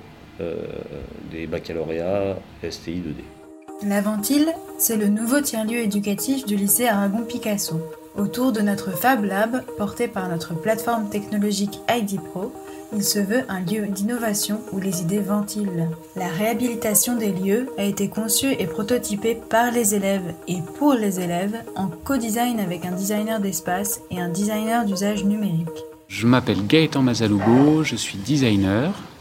des 1.31 1.47
baccalauréats 1.47 2.37
STI 2.69 3.01
2D. 3.01 3.87
La 3.87 4.01
Ventile, 4.01 4.47
c'est 4.77 4.95
le 4.95 5.07
nouveau 5.07 5.41
tiers-lieu 5.41 5.79
éducatif 5.79 6.45
du 6.45 6.55
lycée 6.55 6.87
Aragon 6.87 7.23
Picasso. 7.23 7.81
Autour 8.15 8.51
de 8.51 8.61
notre 8.61 8.91
Fab 8.91 9.23
Lab, 9.25 9.63
porté 9.77 10.07
par 10.07 10.29
notre 10.29 10.53
plateforme 10.53 11.09
technologique 11.09 11.79
ID 11.89 12.21
Pro, 12.21 12.53
il 12.95 13.03
se 13.03 13.17
veut 13.17 13.41
un 13.49 13.59
lieu 13.59 13.87
d'innovation 13.87 14.61
où 14.71 14.79
les 14.79 15.01
idées 15.01 15.19
ventilent. 15.19 15.89
La 16.15 16.27
réhabilitation 16.27 17.17
des 17.17 17.31
lieux 17.31 17.69
a 17.77 17.83
été 17.83 18.07
conçue 18.07 18.53
et 18.53 18.67
prototypée 18.67 19.41
par 19.49 19.71
les 19.71 19.95
élèves 19.95 20.33
et 20.47 20.59
pour 20.77 20.93
les 20.93 21.19
élèves 21.19 21.57
en 21.75 21.87
co-design 21.87 22.59
avec 22.59 22.85
un 22.85 22.91
designer 22.91 23.39
d'espace 23.39 24.01
et 24.11 24.21
un 24.21 24.29
designer 24.29 24.85
d'usage 24.85 25.25
numérique. 25.25 25.67
Je 26.07 26.27
m'appelle 26.27 26.67
Gaëtan 26.67 27.01
Mazaloubo, 27.01 27.83
je 27.83 27.95
suis 27.95 28.19
designer, 28.19 28.89
euh, 28.89 29.12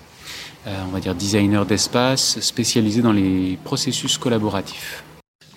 on 0.66 0.92
va 0.92 1.00
dire 1.00 1.14
designer 1.14 1.66
d'espace 1.66 2.38
spécialisé 2.40 3.02
dans 3.02 3.12
les 3.12 3.58
processus 3.64 4.18
collaboratifs. 4.18 5.02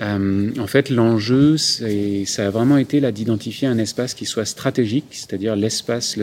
Euh, 0.02 0.52
en 0.60 0.68
fait, 0.68 0.90
l'enjeu, 0.90 1.58
ça 1.58 2.48
a 2.48 2.50
vraiment 2.50 2.78
été 2.78 3.00
d'identifier 3.12 3.68
un 3.68 3.78
espace 3.78 4.14
qui 4.14 4.26
soit 4.26 4.46
stratégique, 4.46 5.06
c'est-à-dire 5.12 5.56
l'espace, 5.56 6.18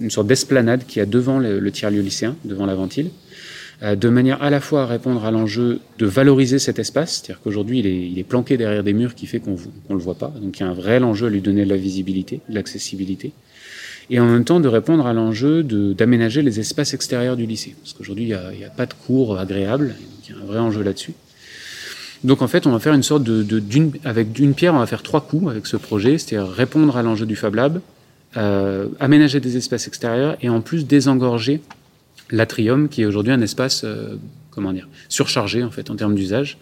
une 0.00 0.10
sorte 0.10 0.26
d'esplanade 0.26 0.84
qui 0.86 1.00
a 1.00 1.06
devant 1.06 1.38
le, 1.38 1.70
tiers-lieu 1.70 2.00
lycéen, 2.00 2.36
devant 2.44 2.66
la 2.66 2.74
ventile, 2.74 3.10
euh, 3.82 3.94
de 3.94 4.08
manière 4.08 4.42
à 4.42 4.50
la 4.50 4.60
fois 4.60 4.82
à 4.82 4.86
répondre 4.86 5.24
à 5.24 5.30
l'enjeu 5.30 5.80
de 5.98 6.06
valoriser 6.06 6.58
cet 6.58 6.78
espace, 6.78 7.12
c'est-à-dire 7.14 7.40
qu'aujourd'hui 7.42 7.78
il 7.78 7.86
est, 7.86 8.10
il 8.10 8.18
est, 8.18 8.24
planqué 8.24 8.56
derrière 8.56 8.82
des 8.82 8.92
murs 8.92 9.14
qui 9.14 9.26
fait 9.26 9.40
qu'on 9.40 9.52
ne 9.52 9.94
le 9.94 10.00
voit 10.00 10.16
pas, 10.16 10.32
donc 10.42 10.58
il 10.58 10.62
y 10.62 10.66
a 10.66 10.68
un 10.68 10.74
vrai 10.74 10.98
enjeu 11.02 11.28
à 11.28 11.30
lui 11.30 11.40
donner 11.40 11.64
de 11.64 11.70
la 11.70 11.76
visibilité, 11.76 12.40
de 12.48 12.54
l'accessibilité, 12.54 13.32
et 14.10 14.18
en 14.18 14.26
même 14.26 14.44
temps 14.44 14.60
de 14.60 14.68
répondre 14.68 15.06
à 15.06 15.12
l'enjeu 15.12 15.62
d'aménager 15.62 16.42
les 16.42 16.58
espaces 16.60 16.94
extérieurs 16.94 17.36
du 17.36 17.46
lycée, 17.46 17.76
parce 17.80 17.94
qu'aujourd'hui 17.94 18.24
il 18.24 18.58
n'y 18.58 18.64
a, 18.64 18.70
pas 18.70 18.86
de 18.86 18.94
cours 18.94 19.38
agréables, 19.38 19.94
il 20.24 20.34
y 20.34 20.38
a 20.38 20.42
un 20.42 20.44
vrai 20.44 20.58
enjeu 20.58 20.82
là-dessus. 20.82 21.14
Donc 22.22 22.42
en 22.42 22.48
fait, 22.48 22.66
on 22.66 22.72
va 22.72 22.80
faire 22.80 22.92
une 22.92 23.02
sorte 23.02 23.22
de, 23.22 23.42
de 23.42 23.60
d'une, 23.60 23.92
avec 24.04 24.32
d'une 24.32 24.52
pierre, 24.52 24.74
on 24.74 24.78
va 24.78 24.86
faire 24.86 25.02
trois 25.02 25.22
coups 25.22 25.50
avec 25.50 25.66
ce 25.66 25.76
projet, 25.76 26.18
c'est-à-dire 26.18 26.50
répondre 26.50 26.96
à 26.96 27.02
l'enjeu 27.02 27.24
du 27.24 27.36
Fab 27.36 27.54
Lab, 27.54 27.80
euh, 28.36 28.88
aménager 28.98 29.40
des 29.40 29.56
espaces 29.56 29.86
extérieurs 29.86 30.36
et 30.42 30.48
en 30.48 30.60
plus 30.60 30.86
désengorger 30.86 31.62
l'atrium, 32.30 32.88
qui 32.88 33.02
est 33.02 33.06
aujourd'hui 33.06 33.32
un 33.32 33.40
espace, 33.40 33.82
euh, 33.84 34.16
comment 34.50 34.72
dire, 34.72 34.88
surchargé 35.08 35.64
en 35.64 35.70
fait 35.70 35.88
en 35.88 35.96
termes 35.96 36.14
d'usage. 36.14 36.58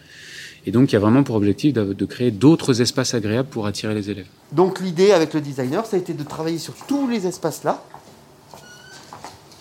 Et 0.69 0.71
donc, 0.71 0.93
il 0.93 0.93
y 0.93 0.97
a 0.97 0.99
vraiment 0.99 1.23
pour 1.23 1.35
objectif 1.37 1.73
de, 1.73 2.05
créer 2.05 2.31
d'autres 2.31 2.83
espaces 2.83 3.15
agréables 3.15 3.49
pour 3.49 3.67
attirer 3.67 3.95
les 3.95 4.11
élèves. 4.11 4.27
Donc, 4.53 4.81
l'idée 4.81 5.13
avec 5.13 5.33
le 5.33 5.41
designer, 5.41 5.87
ça 5.87 5.97
a 5.97 5.99
été 5.99 6.13
de 6.13 6.23
travailler 6.23 6.59
sur 6.59 6.75
tous 6.87 7.09
les 7.09 7.27
espaces-là 7.27 7.83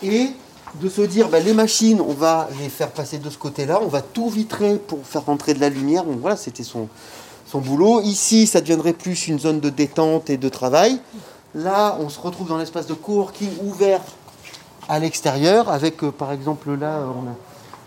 et 0.03 0.27
de 0.81 0.89
se 0.89 1.01
dire 1.03 1.29
bah, 1.29 1.39
les 1.39 1.53
machines, 1.53 2.01
on 2.01 2.11
va 2.11 2.49
les 2.59 2.67
faire 2.67 2.91
passer 2.91 3.19
de 3.19 3.29
ce 3.29 3.37
côté-là, 3.37 3.79
on 3.81 3.87
va 3.87 4.01
tout 4.01 4.29
vitrer 4.29 4.75
pour 4.75 5.05
faire 5.05 5.23
rentrer 5.23 5.53
de 5.53 5.61
la 5.61 5.69
lumière. 5.69 6.03
Donc 6.03 6.19
voilà, 6.19 6.35
c'était 6.35 6.63
son, 6.63 6.89
son 7.45 7.61
boulot. 7.61 8.01
Ici, 8.01 8.45
ça 8.45 8.59
deviendrait 8.59 8.91
plus 8.91 9.29
une 9.29 9.39
zone 9.39 9.61
de 9.61 9.69
détente 9.69 10.29
et 10.29 10.35
de 10.35 10.49
travail. 10.49 10.99
Là, 11.55 11.97
on 12.01 12.09
se 12.09 12.19
retrouve 12.19 12.49
dans 12.49 12.57
l'espace 12.57 12.85
de 12.85 12.93
coworking 12.93 13.51
ouvert 13.63 14.01
à 14.89 14.99
l'extérieur, 14.99 15.69
avec 15.69 16.03
euh, 16.03 16.11
par 16.11 16.33
exemple 16.33 16.75
là, 16.75 16.99
on 17.15 17.29
a, 17.29 17.35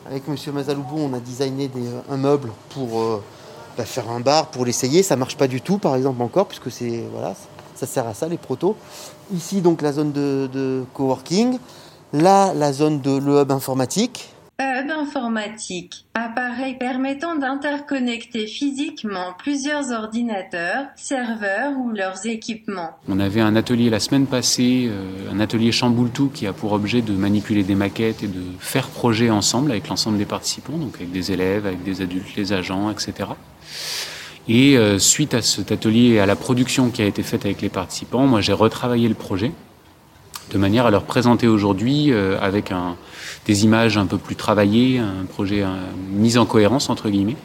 avec 0.06 0.26
Monsieur 0.28 0.52
Mazaloubou, 0.52 0.98
on 0.98 1.12
a 1.12 1.20
designé 1.20 1.68
des, 1.68 1.88
un 2.10 2.16
meuble 2.16 2.50
pour 2.70 3.00
euh, 3.00 3.22
bah, 3.76 3.84
faire 3.84 4.10
un 4.10 4.20
bar, 4.20 4.46
pour 4.46 4.64
l'essayer. 4.64 5.02
Ça 5.02 5.16
marche 5.16 5.36
pas 5.36 5.46
du 5.46 5.60
tout, 5.60 5.78
par 5.78 5.96
exemple 5.96 6.22
encore, 6.22 6.46
puisque 6.46 6.70
c'est 6.70 7.04
voilà, 7.12 7.34
ça 7.74 7.86
sert 7.86 8.06
à 8.06 8.14
ça 8.14 8.28
les 8.28 8.38
protos. 8.38 8.76
Ici, 9.32 9.60
donc 9.60 9.82
la 9.82 9.92
zone 9.92 10.12
de, 10.12 10.48
de 10.52 10.84
coworking. 10.94 11.58
Là, 12.12 12.52
la 12.54 12.72
zone 12.72 13.00
de 13.00 13.16
le 13.16 13.40
hub 13.40 13.52
informatique. 13.52 14.32
Hub 14.62 14.90
informatique, 14.90 16.04
appareil 16.12 16.76
permettant 16.76 17.34
d'interconnecter 17.34 18.46
physiquement 18.46 19.34
plusieurs 19.38 19.90
ordinateurs, 19.90 20.84
serveurs 20.96 21.72
ou 21.78 21.92
leurs 21.92 22.26
équipements. 22.26 22.90
On 23.08 23.20
avait 23.20 23.40
un 23.40 23.56
atelier 23.56 23.88
la 23.88 24.00
semaine 24.00 24.26
passée, 24.26 24.86
euh, 24.90 25.32
un 25.32 25.40
atelier 25.40 25.72
Chamboultou 25.72 26.28
qui 26.28 26.46
a 26.46 26.52
pour 26.52 26.72
objet 26.72 27.00
de 27.00 27.12
manipuler 27.12 27.62
des 27.62 27.74
maquettes 27.74 28.22
et 28.22 28.26
de 28.26 28.42
faire 28.58 28.88
projet 28.88 29.30
ensemble 29.30 29.70
avec 29.70 29.88
l'ensemble 29.88 30.18
des 30.18 30.26
participants, 30.26 30.76
donc 30.76 30.96
avec 30.96 31.10
des 31.10 31.32
élèves, 31.32 31.64
avec 31.64 31.82
des 31.82 32.02
adultes, 32.02 32.36
les 32.36 32.52
agents, 32.52 32.90
etc. 32.90 33.30
Et 34.46 34.76
euh, 34.76 34.98
suite 34.98 35.32
à 35.32 35.40
cet 35.40 35.72
atelier 35.72 36.16
et 36.16 36.20
à 36.20 36.26
la 36.26 36.36
production 36.36 36.90
qui 36.90 37.00
a 37.00 37.06
été 37.06 37.22
faite 37.22 37.46
avec 37.46 37.62
les 37.62 37.70
participants, 37.70 38.26
moi 38.26 38.42
j'ai 38.42 38.52
retravaillé 38.52 39.08
le 39.08 39.14
projet 39.14 39.52
de 40.50 40.58
manière 40.58 40.86
à 40.86 40.90
leur 40.90 41.04
présenter 41.04 41.46
aujourd'hui 41.46 42.12
euh, 42.12 42.38
avec 42.40 42.72
un, 42.72 42.96
des 43.46 43.64
images 43.64 43.96
un 43.96 44.06
peu 44.06 44.18
plus 44.18 44.36
travaillées, 44.36 44.98
un 44.98 45.24
projet 45.24 45.64
mis 46.10 46.38
en 46.38 46.46
cohérence 46.46 46.90
entre 46.90 47.08
guillemets. 47.08 47.36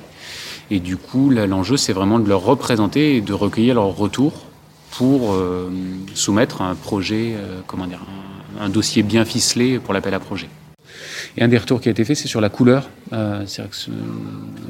Et 0.72 0.80
du 0.80 0.98
coup, 0.98 1.30
l'enjeu, 1.30 1.78
c'est 1.78 1.94
vraiment 1.94 2.20
de 2.20 2.28
leur 2.28 2.44
représenter 2.44 3.18
et 3.18 3.22
de 3.22 3.34
recueillir 3.34 3.76
leur 3.76 3.96
retour 3.96 4.34
pour 4.92 5.34
euh, 5.34 5.70
soumettre 6.14 6.62
un 6.62 6.74
projet, 6.74 7.34
euh, 7.36 7.60
comment 7.68 7.86
dire, 7.86 8.02
un, 8.60 8.66
un, 8.66 8.70
dossier 8.70 9.04
bien 9.04 9.26
ficelé 9.26 9.78
pour 9.78 9.94
l'appel 9.94 10.14
à 10.14 10.20
projet. 10.20 10.48
Et 11.38 11.44
un 11.44 11.48
des 11.50 11.58
retours 11.58 11.82
qui 11.82 11.90
a 11.90 11.92
été 11.92 12.06
fait, 12.06 12.16
c'est 12.16 12.30
sur 12.30 12.40
la 12.40 12.50
couleur. 12.50 12.90
Euh, 13.12 13.44
c'est 13.46 13.62
que, 13.70 13.76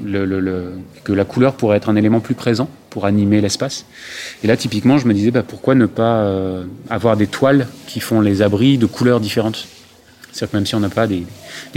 le, 0.04 0.26
le, 0.26 0.40
le, 0.40 0.74
que 1.04 1.14
la 1.14 1.24
couleur 1.26 1.54
pourrait 1.54 1.78
être 1.78 1.90
un 1.90 1.96
élément 1.96 2.20
plus 2.20 2.34
présent 2.34 2.68
pour 2.90 3.06
animer 3.06 3.40
l'espace. 3.40 3.86
Et 4.44 4.48
là, 4.48 4.58
typiquement, 4.58 4.98
je 4.98 5.08
me 5.08 5.14
disais, 5.14 5.32
bah, 5.32 5.44
pourquoi 5.44 5.76
ne 5.76 5.86
pas 5.86 6.18
euh, 6.24 6.66
avoir 6.90 7.18
des 7.18 7.28
toiles 7.28 7.68
qui 7.88 8.00
font 8.00 8.20
les 8.20 8.42
abris 8.42 8.78
de 8.78 8.88
couleurs 8.88 9.20
différentes? 9.20 9.68
C'est-à-dire 10.36 10.52
que 10.52 10.58
même 10.58 10.66
si 10.66 10.76
on 10.76 10.82
n'a 10.82 10.90
pas 10.90 11.08
des, 11.08 11.24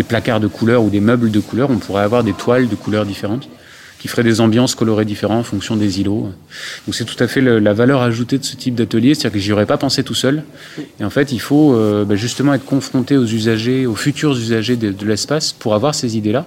placards 0.02 0.40
de 0.40 0.48
couleurs 0.48 0.82
ou 0.82 0.90
des 0.90 0.98
meubles 0.98 1.30
de 1.30 1.38
couleurs, 1.38 1.70
on 1.70 1.76
pourrait 1.76 2.02
avoir 2.02 2.24
des 2.24 2.32
toiles 2.32 2.68
de 2.68 2.74
couleurs 2.74 3.06
différentes 3.06 3.48
qui 4.00 4.08
ferait 4.08 4.24
des 4.24 4.40
ambiances 4.40 4.74
colorées 4.74 5.04
différentes 5.04 5.40
en 5.40 5.44
fonction 5.44 5.76
des 5.76 6.00
îlots. 6.00 6.30
Donc 6.86 6.94
c'est 6.94 7.04
tout 7.04 7.22
à 7.22 7.28
fait 7.28 7.40
la 7.40 7.72
valeur 7.72 8.02
ajoutée 8.02 8.38
de 8.38 8.44
ce 8.44 8.56
type 8.56 8.74
d'atelier, 8.74 9.14
c'est-à-dire 9.14 9.32
que 9.32 9.38
j'y 9.38 9.52
aurais 9.52 9.66
pas 9.66 9.76
pensé 9.76 10.02
tout 10.02 10.14
seul. 10.14 10.42
Et 10.98 11.04
en 11.04 11.10
fait, 11.10 11.30
il 11.30 11.40
faut 11.40 11.74
euh, 11.74 12.04
bah, 12.04 12.16
justement 12.16 12.52
être 12.54 12.64
confronté 12.64 13.16
aux 13.16 13.26
usagers, 13.26 13.86
aux 13.86 13.96
futurs 13.96 14.32
usagers 14.36 14.76
de, 14.76 15.06
l'espace 15.06 15.52
pour 15.52 15.74
avoir 15.74 15.94
ces 15.94 16.16
idées-là. 16.16 16.46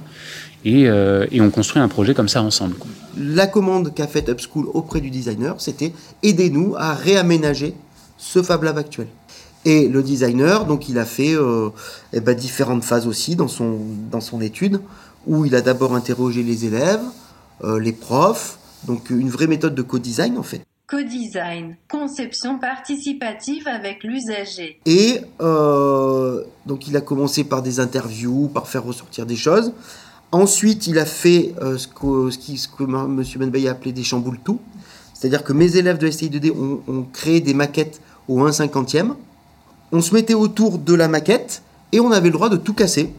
Et, 0.63 0.87
euh, 0.87 1.25
et, 1.31 1.41
on 1.41 1.49
construit 1.49 1.81
un 1.81 1.87
projet 1.87 2.13
comme 2.13 2.29
ça 2.29 2.41
ensemble. 2.43 2.75
La 3.17 3.47
commande 3.47 3.93
qu'a 3.93 4.07
faite 4.07 4.29
Upschool 4.29 4.65
auprès 4.73 5.01
du 5.01 5.09
designer, 5.09 5.55
c'était 5.59 5.91
aidez-nous 6.23 6.75
à 6.77 6.93
réaménager 6.93 7.73
ce 8.17 8.43
Fab 8.43 8.63
Lab 8.63 8.77
actuel. 8.77 9.07
Et 9.65 9.87
le 9.87 10.01
designer, 10.01 10.65
donc 10.65 10.89
il 10.89 10.97
a 10.97 11.05
fait 11.05 11.35
euh, 11.35 11.69
eh 12.13 12.19
ben, 12.19 12.35
différentes 12.35 12.83
phases 12.83 13.05
aussi 13.05 13.35
dans 13.35 13.47
son, 13.47 13.79
dans 14.09 14.21
son 14.21 14.41
étude, 14.41 14.81
où 15.27 15.45
il 15.45 15.55
a 15.55 15.61
d'abord 15.61 15.93
interrogé 15.93 16.41
les 16.41 16.65
élèves, 16.65 17.03
euh, 17.63 17.79
les 17.79 17.91
profs, 17.91 18.57
donc 18.87 19.11
une 19.11 19.29
vraie 19.29 19.47
méthode 19.47 19.75
de 19.75 19.83
co-design 19.83 20.37
en 20.37 20.43
fait. 20.43 20.65
Co-design, 20.87 21.75
conception 21.89 22.57
participative 22.57 23.67
avec 23.67 24.03
l'usager. 24.03 24.79
Et 24.85 25.21
euh, 25.41 26.43
donc 26.65 26.87
il 26.87 26.97
a 26.97 27.01
commencé 27.01 27.43
par 27.43 27.61
des 27.61 27.79
interviews, 27.79 28.49
par 28.51 28.67
faire 28.67 28.83
ressortir 28.83 29.27
des 29.27 29.35
choses. 29.35 29.73
Ensuite, 30.31 30.87
il 30.87 30.97
a 30.97 31.05
fait 31.05 31.53
ce, 31.59 31.87
que, 31.87 32.31
ce, 32.31 32.37
qui, 32.37 32.57
ce 32.57 32.69
que 32.69 32.83
M. 32.83 33.21
Benbey 33.35 33.67
a 33.67 33.71
appelé 33.71 33.91
des 33.91 34.03
chamboules 34.03 34.39
tout. 34.43 34.59
C'est-à-dire 35.13 35.43
que 35.43 35.53
mes 35.53 35.77
élèves 35.77 35.97
de 35.97 36.09
STI2D 36.09 36.51
ont, 36.51 36.81
ont, 36.87 37.03
créé 37.03 37.41
des 37.41 37.53
maquettes 37.53 38.01
au 38.27 38.39
1 38.39 38.49
50e. 38.49 39.13
On 39.91 40.01
se 40.01 40.13
mettait 40.13 40.33
autour 40.33 40.77
de 40.77 40.93
la 40.93 41.07
maquette 41.07 41.61
et 41.91 41.99
on 41.99 42.11
avait 42.11 42.27
le 42.27 42.33
droit 42.33 42.49
de 42.49 42.57
tout 42.57 42.73
casser 42.73 43.13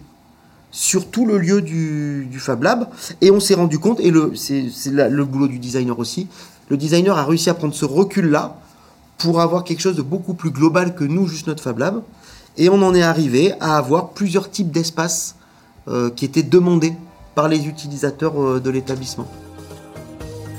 sur 0.71 1.11
tout 1.11 1.27
le 1.27 1.39
lieu 1.39 1.61
du, 1.61 2.39
Fab 2.39 2.63
Lab. 2.63 2.89
Et 3.21 3.31
on 3.31 3.41
s'est 3.41 3.55
rendu 3.55 3.79
compte, 3.79 4.01
et 4.01 4.13
c'est 4.35 4.91
le 4.91 5.25
boulot 5.25 5.49
du 5.49 5.59
designer 5.59 5.99
aussi, 5.99 6.29
le 6.69 6.77
designer 6.77 7.19
a 7.19 7.25
réussi 7.25 7.51
à 7.51 7.55
prendre 7.55 7.75
ce 7.75 7.85
recul-là 7.85 8.57
pour 9.19 9.41
avoir 9.41 9.63
quelque 9.65 9.81
chose 9.81 9.97
de 9.97 10.03
beaucoup 10.03 10.35
plus 10.35 10.51
global 10.51 10.95
que 10.95 11.05
nous, 11.05 11.29
juste 11.29 11.47
notre 11.47 11.63
Fab 11.63 11.79
Lab. 11.79 12.03
Et 12.57 12.69
on 12.69 12.83
en 12.83 12.95
est 12.95 13.03
arrivé 13.03 13.53
à 13.61 13.77
avoir 13.77 14.11
plusieurs 14.11 14.51
types 14.51 14.71
d'espaces 14.71 15.37
euh, 15.89 16.11
qui 16.11 16.25
étaient 16.25 16.43
demandés 16.43 16.95
par 17.35 17.49
les 17.49 17.67
utilisateurs 17.67 18.41
euh, 18.43 18.61
de 18.61 18.71
l'établissement. 18.71 19.29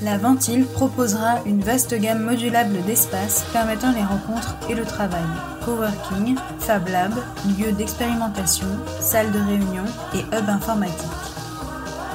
La 0.03 0.17
Ventile 0.17 0.65
proposera 0.65 1.41
une 1.45 1.61
vaste 1.61 1.97
gamme 1.97 2.23
modulable 2.23 2.83
d'espaces 2.83 3.45
permettant 3.53 3.93
les 3.93 4.03
rencontres 4.03 4.57
et 4.69 4.75
le 4.75 4.83
travail. 4.83 5.23
Coworking, 5.63 6.35
Fab 6.59 6.89
Lab, 6.89 7.13
lieu 7.57 7.71
d'expérimentation, 7.71 8.67
salle 8.99 9.31
de 9.31 9.39
réunion 9.39 9.85
et 10.13 10.19
hub 10.35 10.49
informatique. 10.49 11.07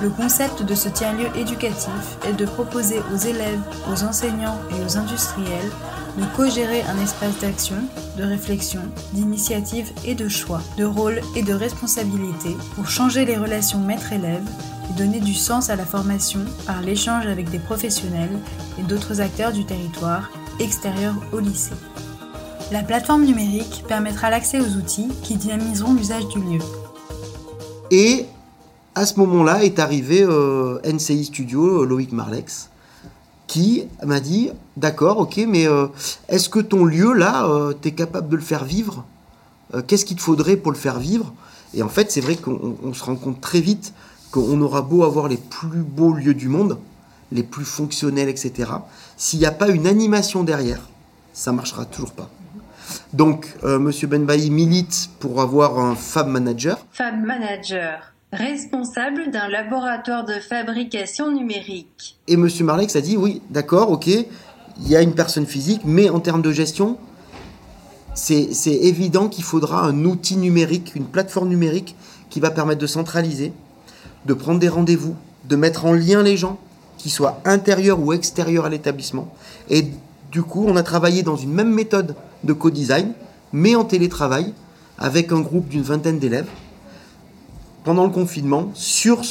Le 0.02 0.10
concept 0.10 0.64
de 0.64 0.74
ce 0.74 0.90
tiers-lieu 0.90 1.28
éducatif 1.34 2.18
est 2.28 2.34
de 2.34 2.44
proposer 2.44 3.00
aux 3.10 3.16
élèves, 3.16 3.60
aux 3.90 4.04
enseignants 4.04 4.58
et 4.70 4.84
aux 4.84 4.98
industriels 4.98 5.70
de 6.18 6.24
co-gérer 6.36 6.82
un 6.82 7.00
espace 7.00 7.38
d'action, 7.40 7.76
de 8.16 8.24
réflexion, 8.24 8.80
d'initiative 9.12 9.92
et 10.04 10.14
de 10.14 10.28
choix, 10.28 10.60
de 10.76 10.84
rôle 10.84 11.20
et 11.36 11.42
de 11.42 11.54
responsabilité 11.54 12.56
pour 12.74 12.88
changer 12.88 13.24
les 13.24 13.36
relations 13.36 13.78
maître-élève 13.78 14.42
et 14.90 14.98
donner 14.98 15.20
du 15.20 15.34
sens 15.34 15.70
à 15.70 15.76
la 15.76 15.84
formation 15.84 16.40
par 16.66 16.80
l'échange 16.80 17.26
avec 17.26 17.50
des 17.50 17.60
professionnels 17.60 18.36
et 18.78 18.82
d'autres 18.82 19.20
acteurs 19.20 19.52
du 19.52 19.64
territoire 19.64 20.30
extérieurs 20.58 21.14
au 21.32 21.38
lycée. 21.38 21.76
La 22.72 22.82
plateforme 22.82 23.24
numérique 23.24 23.84
permettra 23.86 24.28
l'accès 24.28 24.60
aux 24.60 24.76
outils 24.76 25.08
qui 25.22 25.36
dynamiseront 25.36 25.94
l'usage 25.94 26.26
du 26.28 26.40
lieu. 26.40 26.60
Et 27.90 28.26
à 28.94 29.06
ce 29.06 29.18
moment-là 29.20 29.62
est 29.62 29.78
arrivé 29.78 30.22
euh, 30.22 30.80
NCI 30.84 31.26
Studio, 31.26 31.84
Loïc 31.84 32.12
Marlex, 32.12 32.70
qui 33.48 33.84
m'a 34.04 34.20
dit 34.20 34.50
D'accord, 34.76 35.18
ok, 35.18 35.40
mais 35.48 35.66
euh, 35.66 35.88
est-ce 36.28 36.48
que 36.48 36.60
ton 36.60 36.84
lieu 36.84 37.12
là, 37.12 37.48
tu 37.82 37.88
es 37.88 37.92
capable 37.92 38.28
de 38.28 38.36
le 38.36 38.42
faire 38.42 38.64
vivre? 38.64 39.04
Qu'est-ce 39.86 40.04
qu'il 40.04 40.16
te 40.16 40.22
faudrait 40.22 40.56
pour 40.56 40.70
le 40.72 40.78
faire 40.78 41.00
vivre? 41.00 41.34
Et 41.74 41.82
en 41.82 41.88
fait, 41.88 42.10
c'est 42.10 42.20
vrai 42.20 42.36
qu'on 42.36 42.94
se 42.94 43.04
rend 43.04 43.16
compte 43.16 43.40
très 43.40 43.60
vite 43.60 43.92
qu'on 44.30 44.60
aura 44.60 44.82
beau 44.82 45.04
avoir 45.04 45.28
les 45.28 45.36
plus 45.36 45.82
beaux 45.82 46.12
lieux 46.12 46.34
du 46.34 46.48
monde, 46.48 46.78
les 47.32 47.42
plus 47.42 47.64
fonctionnels, 47.64 48.28
etc. 48.28 48.70
S'il 49.16 49.38
n'y 49.38 49.46
a 49.46 49.52
pas 49.52 49.68
une 49.68 49.86
animation 49.86 50.44
derrière, 50.44 50.80
ça 51.32 51.52
marchera 51.52 51.84
toujours 51.84 52.12
pas. 52.12 52.30
Donc, 53.12 53.54
euh, 53.64 53.78
Monsieur 53.78 54.06
Benbaï 54.06 54.50
milite 54.50 55.10
pour 55.20 55.40
avoir 55.40 55.78
un 55.78 55.94
Fab 55.94 56.28
Manager. 56.28 56.78
Fab 56.92 57.22
Manager, 57.22 58.12
responsable 58.32 59.30
d'un 59.30 59.48
laboratoire 59.48 60.24
de 60.24 60.34
fabrication 60.34 61.32
numérique. 61.32 62.18
Et 62.26 62.36
Monsieur 62.36 62.64
Marlex 62.64 62.94
a 62.96 63.00
dit 63.00 63.16
oui, 63.16 63.42
d'accord, 63.50 63.90
ok, 63.90 64.06
il 64.06 64.26
y 64.88 64.96
a 64.96 65.02
une 65.02 65.14
personne 65.14 65.46
physique, 65.46 65.82
mais 65.84 66.10
en 66.10 66.20
termes 66.20 66.42
de 66.42 66.52
gestion, 66.52 66.98
c'est 68.14 68.50
évident 68.66 69.28
qu'il 69.28 69.44
faudra 69.44 69.82
un 69.82 70.04
outil 70.04 70.36
numérique, 70.36 70.92
une 70.94 71.06
plateforme 71.06 71.48
numérique 71.48 71.94
qui 72.30 72.40
va 72.40 72.50
permettre 72.50 72.80
de 72.80 72.86
centraliser, 72.86 73.52
de 74.26 74.34
prendre 74.34 74.58
des 74.58 74.68
rendez-vous, 74.68 75.16
de 75.48 75.56
mettre 75.56 75.86
en 75.86 75.92
lien 75.92 76.22
les 76.22 76.36
gens, 76.36 76.58
qu'ils 76.98 77.12
soient 77.12 77.40
intérieurs 77.44 78.00
ou 78.00 78.12
extérieurs 78.12 78.66
à 78.66 78.68
l'établissement. 78.68 79.32
Et 79.70 79.86
du 80.32 80.42
coup, 80.42 80.64
on 80.66 80.76
a 80.76 80.82
travaillé 80.82 81.22
dans 81.22 81.36
une 81.36 81.52
même 81.52 81.72
méthode 81.72 82.16
de 82.44 82.52
co-design, 82.52 83.12
mais 83.52 83.76
en 83.76 83.84
télétravail, 83.84 84.52
avec 84.98 85.32
un 85.32 85.40
groupe 85.40 85.68
d'une 85.68 85.82
vingtaine 85.82 86.18
d'élèves, 86.18 86.48
pendant 87.88 88.04
le 88.04 88.12
confinement, 88.12 88.68
sur 88.74 89.22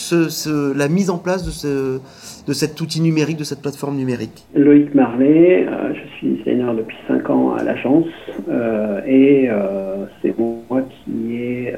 la 0.75 0.87
mise 0.87 1.11
en 1.11 1.19
place 1.19 1.45
de, 1.45 1.51
ce, 1.51 1.99
cet 2.53 2.81
outil 2.81 3.01
numérique, 3.01 3.37
de 3.37 3.43
cette 3.43 3.61
plateforme 3.61 3.95
numérique. 3.95 4.47
Loïc 4.55 4.95
Marlet, 4.95 5.67
euh, 5.67 5.93
je 5.93 6.17
suis 6.17 6.27
designer 6.29 6.73
depuis 6.73 6.97
5 7.07 7.29
ans 7.29 7.53
à 7.53 7.63
l'agence, 7.63 8.07
euh, 8.49 8.99
et 9.05 9.47
euh, 9.47 10.05
c'est 10.23 10.35
moi 10.39 10.81
qui 10.89 11.35
ai 11.35 11.75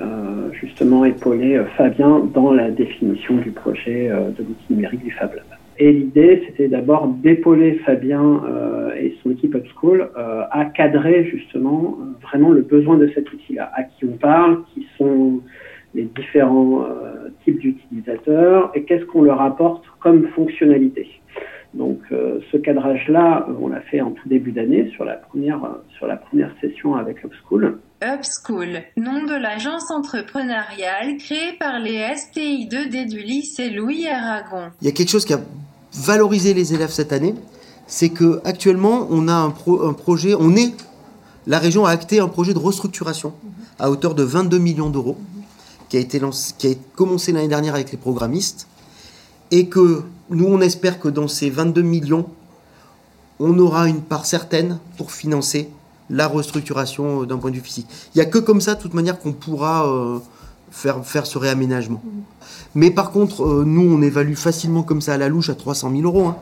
justement 0.53 1.03
épaulé 1.03 1.61
Fabien 1.75 2.21
dans 2.33 2.53
la 2.53 2.71
définition 2.71 3.35
du 3.35 3.51
projet 3.51 4.07
de 4.07 4.41
l'outil 4.41 4.73
numérique 4.73 5.03
du 5.03 5.11
Fab 5.11 5.33
Lab. 5.33 5.43
Et 5.79 5.91
l'idée, 5.91 6.43
c'était 6.47 6.69
d'abord 6.69 7.07
d'épauler 7.07 7.73
Fabien 7.85 8.41
et 8.97 9.15
son 9.21 9.31
équipe 9.31 9.55
Upschool 9.55 10.09
à 10.15 10.65
cadrer 10.65 11.25
justement 11.25 11.97
vraiment 12.21 12.51
le 12.51 12.61
besoin 12.61 12.95
de 12.95 13.09
cet 13.13 13.31
outil-là, 13.33 13.69
à 13.75 13.83
qui 13.83 14.05
on 14.05 14.15
parle, 14.17 14.59
qui 14.73 14.85
sont 14.97 15.41
les 15.93 16.03
différents 16.03 16.83
euh, 16.83 17.29
types 17.43 17.59
d'utilisateurs 17.59 18.71
et 18.75 18.83
qu'est-ce 18.83 19.05
qu'on 19.05 19.23
leur 19.23 19.41
apporte 19.41 19.83
comme 19.99 20.27
fonctionnalité. 20.29 21.07
Donc 21.75 21.99
ce 22.09 22.57
cadrage-là, 22.57 23.47
on 23.61 23.67
l'a 23.67 23.81
fait 23.81 24.01
en 24.01 24.09
tout 24.09 24.27
début 24.27 24.51
d'année 24.51 24.89
sur 24.95 25.05
la 25.05 25.13
première 25.13 25.59
sur 25.95 26.07
la 26.07 26.17
première 26.17 26.51
session 26.59 26.95
avec 26.95 27.23
Upschool. 27.23 27.77
Upschool, 28.01 28.81
nom 28.97 29.23
de 29.25 29.39
l'agence 29.39 29.91
entrepreneuriale 29.91 31.17
créée 31.19 31.53
par 31.59 31.79
les 31.79 31.99
STI2D 31.99 33.07
du 33.07 33.19
lycée 33.19 33.69
Louis 33.69 34.07
Aragon. 34.07 34.71
Il 34.81 34.87
y 34.87 34.89
a 34.89 34.93
quelque 34.93 35.11
chose 35.11 35.25
qui 35.25 35.33
a 35.33 35.39
valoriser 35.93 36.53
les 36.53 36.73
élèves 36.73 36.89
cette 36.89 37.13
année, 37.13 37.35
c'est 37.87 38.09
que 38.09 38.41
actuellement 38.45 39.07
on 39.09 39.27
a 39.27 39.33
un, 39.33 39.51
projet, 39.51 40.35
on 40.39 40.55
est, 40.55 40.73
la 41.47 41.59
région 41.59 41.85
a 41.85 41.91
acté 41.91 42.19
un 42.19 42.27
projet 42.27 42.53
de 42.53 42.59
restructuration 42.59 43.33
à 43.79 43.89
hauteur 43.89 44.13
de 44.15 44.23
22 44.23 44.59
millions 44.59 44.89
d'euros, 44.89 45.17
qui 45.89 45.97
a 45.97 45.99
été 45.99 46.19
lancé, 46.19 46.53
qui 46.57 46.67
a 46.67 46.71
commencé 46.95 47.31
l'année 47.31 47.47
dernière 47.47 47.75
avec 47.75 47.91
les 47.91 47.97
programmistes, 47.97 48.67
et 49.51 49.67
que 49.67 50.03
nous 50.29 50.45
on 50.45 50.61
espère 50.61 50.99
que 50.99 51.09
dans 51.09 51.27
ces 51.27 51.49
22 51.49 51.81
millions, 51.81 52.27
on 53.39 53.57
aura 53.59 53.87
une 53.87 54.01
part 54.01 54.25
certaine 54.25 54.79
pour 54.97 55.11
financer 55.11 55.69
la 56.09 56.27
restructuration 56.27 57.21
euh, 57.21 57.25
d'un 57.25 57.37
point 57.37 57.51
de 57.51 57.55
vue 57.55 57.61
physique. 57.61 57.87
Il 58.13 58.17
n'y 58.17 58.21
a 58.21 58.25
que 58.25 58.39
comme 58.39 58.61
ça, 58.61 58.75
de 58.75 58.81
toute 58.81 58.93
manière, 58.93 59.19
qu'on 59.19 59.33
pourra 59.33 59.87
euh, 59.87 60.19
faire, 60.71 61.05
faire 61.05 61.25
ce 61.25 61.37
réaménagement. 61.37 62.01
Mais 62.75 62.91
par 62.91 63.11
contre, 63.11 63.43
euh, 63.43 63.63
nous, 63.65 63.81
on 63.81 64.01
évalue 64.01 64.35
facilement 64.35 64.83
comme 64.83 65.01
ça 65.01 65.13
à 65.13 65.17
la 65.17 65.29
louche 65.29 65.49
à 65.49 65.55
300 65.55 65.91
000 65.91 66.03
euros 66.03 66.27
hein, 66.27 66.37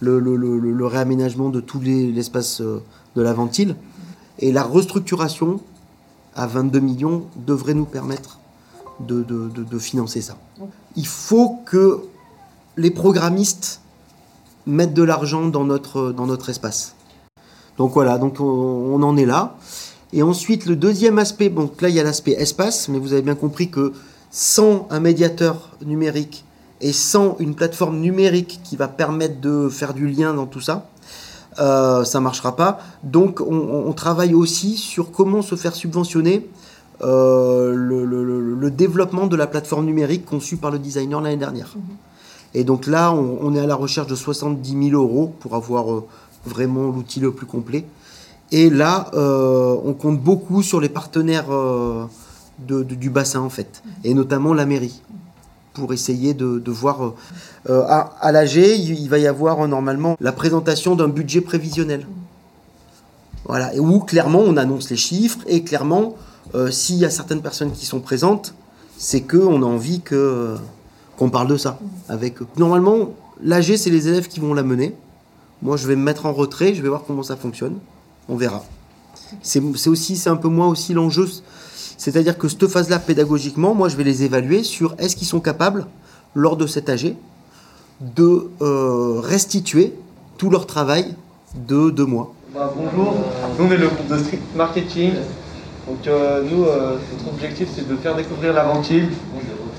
le, 0.00 0.86
réaménagement 0.86 1.48
de 1.48 1.60
tout 1.60 1.80
l'espace 1.80 2.60
euh, 2.60 2.82
de 3.16 3.22
la 3.22 3.32
ventile. 3.32 3.76
Et 4.38 4.52
la 4.52 4.62
restructuration 4.62 5.60
à 6.34 6.46
22 6.46 6.80
millions 6.80 7.26
devrait 7.46 7.74
nous 7.74 7.84
permettre 7.84 8.39
de, 9.00 9.78
financer 9.78 10.20
ça. 10.20 10.36
Il 10.96 11.06
faut 11.06 11.60
que 11.66 12.00
les 12.76 12.90
programmistes 12.90 13.80
mettent 14.66 14.94
de 14.94 15.02
l'argent 15.02 15.48
dans 15.48 15.64
notre, 15.64 16.12
dans 16.12 16.26
notre 16.26 16.50
espace. 16.50 16.94
Donc 17.78 17.92
voilà, 17.92 18.18
donc 18.18 18.40
on, 18.40 19.02
en 19.02 19.16
est 19.16 19.26
là. 19.26 19.56
Et 20.12 20.22
ensuite, 20.22 20.66
le 20.66 20.76
deuxième 20.76 21.18
aspect, 21.18 21.48
bon, 21.48 21.70
là 21.80 21.88
il 21.88 21.94
y 21.94 22.00
a 22.00 22.02
l'aspect 22.02 22.32
espace, 22.32 22.88
mais 22.88 22.98
vous 22.98 23.12
avez 23.12 23.22
bien 23.22 23.34
compris 23.34 23.70
que 23.70 23.92
sans 24.30 24.86
un 24.90 25.00
médiateur 25.00 25.70
numérique 25.84 26.44
et 26.80 26.92
sans 26.92 27.36
une 27.38 27.54
plateforme 27.54 28.00
numérique 28.00 28.60
qui 28.64 28.76
va 28.76 28.88
permettre 28.88 29.40
de 29.40 29.68
faire 29.68 29.94
du 29.94 30.08
lien 30.08 30.34
dans 30.34 30.46
tout 30.46 30.60
ça, 30.60 30.88
euh, 31.58 32.04
ça 32.04 32.18
ne 32.18 32.24
marchera 32.24 32.56
pas. 32.56 32.78
Donc 33.02 33.40
on, 33.40 33.92
travaille 33.92 34.34
aussi 34.34 34.76
sur 34.76 35.10
comment 35.10 35.42
se 35.42 35.56
faire 35.56 35.74
subventionner 35.74 36.48
euh, 37.02 37.74
le, 37.74 38.70
développement 38.70 39.26
de 39.26 39.36
la 39.36 39.46
plateforme 39.46 39.84
numérique 39.84 40.24
conçue 40.24 40.56
par 40.56 40.70
le 40.70 40.78
designer 40.78 41.20
l'année 41.20 41.36
dernière. 41.36 41.74
Mhm. 41.74 41.82
Et 42.54 42.64
donc 42.64 42.86
là, 42.86 43.12
on, 43.12 43.54
est 43.54 43.60
à 43.60 43.66
la 43.66 43.74
recherche 43.74 44.06
de 44.06 44.14
70 44.14 44.90
000 44.90 45.00
euros 45.00 45.34
pour 45.40 45.54
avoir 45.54 45.92
euh, 45.92 46.06
vraiment 46.46 46.88
l'outil 46.88 47.20
le 47.20 47.32
plus 47.32 47.46
complet. 47.46 47.84
Et 48.52 48.70
là, 48.70 49.10
on 49.14 49.92
compte 49.92 50.20
beaucoup 50.20 50.62
sur 50.64 50.80
les 50.80 50.88
partenaires 50.88 51.46
du 52.66 53.10
bassin 53.10 53.40
en 53.40 53.48
fait, 53.48 53.82
et 54.04 54.14
notamment 54.14 54.54
la 54.54 54.66
mairie, 54.66 55.00
pour 55.72 55.92
essayer 55.92 56.34
de, 56.34 56.70
voir. 56.70 57.04
Euh, 57.04 57.14
euh, 57.68 57.84
à, 57.88 58.12
à 58.20 58.32
l'AG, 58.32 58.56
il, 58.56 59.08
va 59.08 59.18
y 59.18 59.26
avoir 59.26 59.60
euh, 59.60 59.66
normalement 59.66 60.16
la 60.20 60.32
présentation 60.32 60.96
d'un 60.96 61.08
budget 61.08 61.40
prévisionnel. 61.40 62.06
Voilà, 63.46 63.74
et 63.74 63.80
où 63.80 64.00
clairement 64.00 64.40
on 64.40 64.56
annonce 64.56 64.90
les 64.90 64.96
chiffres, 64.96 65.40
et 65.46 65.64
clairement, 65.64 66.14
s'il 66.70 66.96
y 66.96 67.04
a 67.04 67.10
certaines 67.10 67.42
personnes 67.42 67.72
qui 67.72 67.86
sont 67.86 68.00
présentes, 68.00 68.54
c'est 68.96 69.22
qu'on 69.22 69.62
a 69.62 69.66
envie 69.66 70.00
qu'on 70.00 71.30
parle 71.30 71.48
de 71.48 71.56
ça 71.56 71.78
avec 72.08 72.42
eux. 72.42 72.46
Normalement, 72.56 73.14
l'AG, 73.42 73.76
c'est 73.76 73.90
les 73.90 74.08
élèves 74.08 74.28
qui 74.28 74.40
vont 74.40 74.54
la 74.54 74.62
mener. 74.62 74.94
Moi, 75.62 75.76
je 75.76 75.86
vais 75.86 75.96
me 75.96 76.02
mettre 76.02 76.26
en 76.26 76.32
retrait, 76.32 76.74
je 76.74 76.82
vais 76.82 76.88
voir 76.88 77.04
comment 77.06 77.22
ça 77.22 77.36
fonctionne. 77.36 77.78
On 78.28 78.36
verra. 78.36 78.64
C'est 79.42 79.62
aussi, 79.86 80.16
c'est 80.16 80.30
un 80.30 80.36
peu 80.36 80.48
moi 80.48 80.66
aussi 80.66 80.94
l'enjeu. 80.94 81.28
C'est-à-dire 81.96 82.38
que 82.38 82.48
cette 82.48 82.66
phase-là, 82.66 82.98
pédagogiquement, 82.98 83.74
moi, 83.74 83.88
je 83.88 83.96
vais 83.96 84.04
les 84.04 84.22
évaluer 84.22 84.62
sur 84.62 84.94
est-ce 84.98 85.16
qu'ils 85.16 85.26
sont 85.26 85.40
capables, 85.40 85.86
lors 86.34 86.56
de 86.56 86.66
cet 86.66 86.88
AG, 86.88 87.16
de 88.00 88.50
euh, 88.62 89.20
restituer 89.20 89.94
tout 90.38 90.48
leur 90.50 90.66
travail 90.66 91.14
de 91.68 91.90
deux 91.90 92.06
mois. 92.06 92.34
Bah, 92.54 92.72
bonjour, 92.74 93.14
nous 93.58 93.64
on 93.64 93.70
est 93.70 93.76
le 93.76 93.88
groupe 93.88 94.08
de 94.08 94.18
Street 94.18 94.38
Marketing. 94.56 95.12
Donc 95.90 96.06
euh, 96.06 96.42
nous, 96.48 96.64
euh, 96.64 96.98
notre 97.12 97.34
objectif 97.34 97.68
c'est 97.74 97.88
de 97.88 97.96
faire 97.96 98.14
découvrir 98.14 98.52
la 98.52 98.62
ventile, 98.62 99.08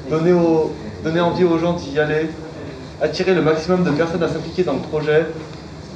donner, 0.10 1.21
envie 1.21 1.45
aux 1.45 1.58
gens 1.58 1.74
d'y 1.74 1.97
aller, 1.97 2.30
attirer 3.02 3.34
le 3.34 3.41
maximum 3.41 3.86
de 3.86 3.91
personnes 3.91 4.21
à 4.21 4.28
s'impliquer 4.28 4.63
dans 4.63 4.74
le 4.74 4.80
projet. 4.80 5.26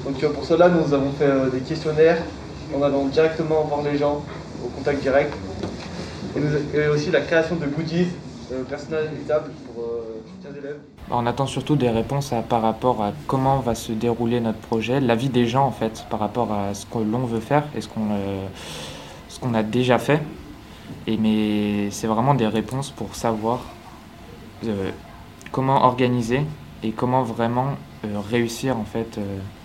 Donc 0.05 0.25
pour 0.33 0.45
cela, 0.45 0.69
nous 0.69 0.93
avons 0.93 1.11
fait 1.11 1.51
des 1.51 1.59
questionnaires 1.59 2.19
en 2.73 2.81
allant 2.81 3.05
directement 3.05 3.63
voir 3.63 3.81
les 3.83 3.97
gens 3.97 4.23
au 4.63 4.69
contact 4.69 5.01
direct 5.01 5.33
et 6.73 6.87
aussi 6.87 7.11
la 7.11 7.21
création 7.21 7.57
de 7.57 7.65
goodies 7.65 8.07
euh, 8.51 8.63
personnalisables 8.63 9.49
pour 9.65 9.83
euh, 9.83 10.21
les 10.43 10.59
élèves. 10.59 10.77
Bah, 11.09 11.15
on 11.17 11.25
attend 11.25 11.47
surtout 11.47 11.75
des 11.75 11.89
réponses 11.89 12.31
par 12.47 12.61
rapport 12.61 13.01
à 13.01 13.11
comment 13.25 13.59
va 13.59 13.73
se 13.73 13.91
dérouler 13.91 14.39
notre 14.39 14.59
projet, 14.59 14.99
l'avis 14.99 15.29
des 15.29 15.47
gens 15.47 15.65
en 15.65 15.71
fait, 15.71 16.05
par 16.11 16.19
rapport 16.19 16.51
à 16.53 16.75
ce 16.75 16.85
que 16.85 16.99
l'on 16.99 17.25
veut 17.25 17.39
faire 17.39 17.63
et 17.75 17.81
ce 17.81 17.87
qu'on 17.87 18.11
euh, 18.11 18.45
ce 19.35 19.39
qu'on 19.41 19.53
a 19.53 19.63
déjà 19.63 19.99
fait. 19.99 20.21
Et 21.07 21.17
mais 21.17 21.91
c'est 21.91 22.07
vraiment 22.07 22.35
des 22.35 22.47
réponses 22.47 22.91
pour 22.91 23.15
savoir 23.15 23.59
comment 25.51 25.83
organiser 25.83 26.41
et 26.83 26.91
comment 26.91 27.23
vraiment 27.23 27.75
réussir 28.31 28.77
en 28.77 28.85
fait, 28.85 29.19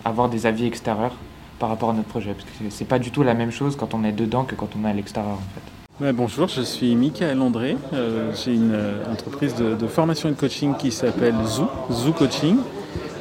avoir 0.04 0.28
des 0.28 0.46
avis 0.46 0.66
extérieurs 0.66 1.14
par 1.60 1.68
rapport 1.68 1.90
à 1.90 1.92
notre 1.92 2.08
projet. 2.08 2.32
Parce 2.32 2.44
que 2.44 2.64
c'est 2.70 2.84
pas 2.84 2.98
du 2.98 3.12
tout 3.12 3.22
la 3.22 3.34
même 3.34 3.52
chose 3.52 3.76
quand 3.76 3.94
on 3.94 4.02
est 4.02 4.12
dedans 4.12 4.42
que 4.44 4.56
quand 4.56 4.70
on 4.80 4.84
est 4.86 4.90
à 4.90 4.94
l'extérieur 4.94 5.34
en 5.34 6.00
fait. 6.00 6.12
bonjour, 6.12 6.48
je 6.48 6.62
suis 6.62 6.96
Michael 6.96 7.40
André. 7.40 7.76
Euh, 7.92 8.32
j'ai 8.34 8.54
une 8.54 8.72
euh, 8.72 9.12
entreprise 9.12 9.54
de, 9.54 9.86
formation 9.86 10.28
et 10.28 10.32
de 10.32 10.36
coaching 10.36 10.74
qui 10.76 10.90
s'appelle 10.90 11.34
Zoo, 11.46 11.68
Zoo 11.92 12.12
Coaching, 12.12 12.56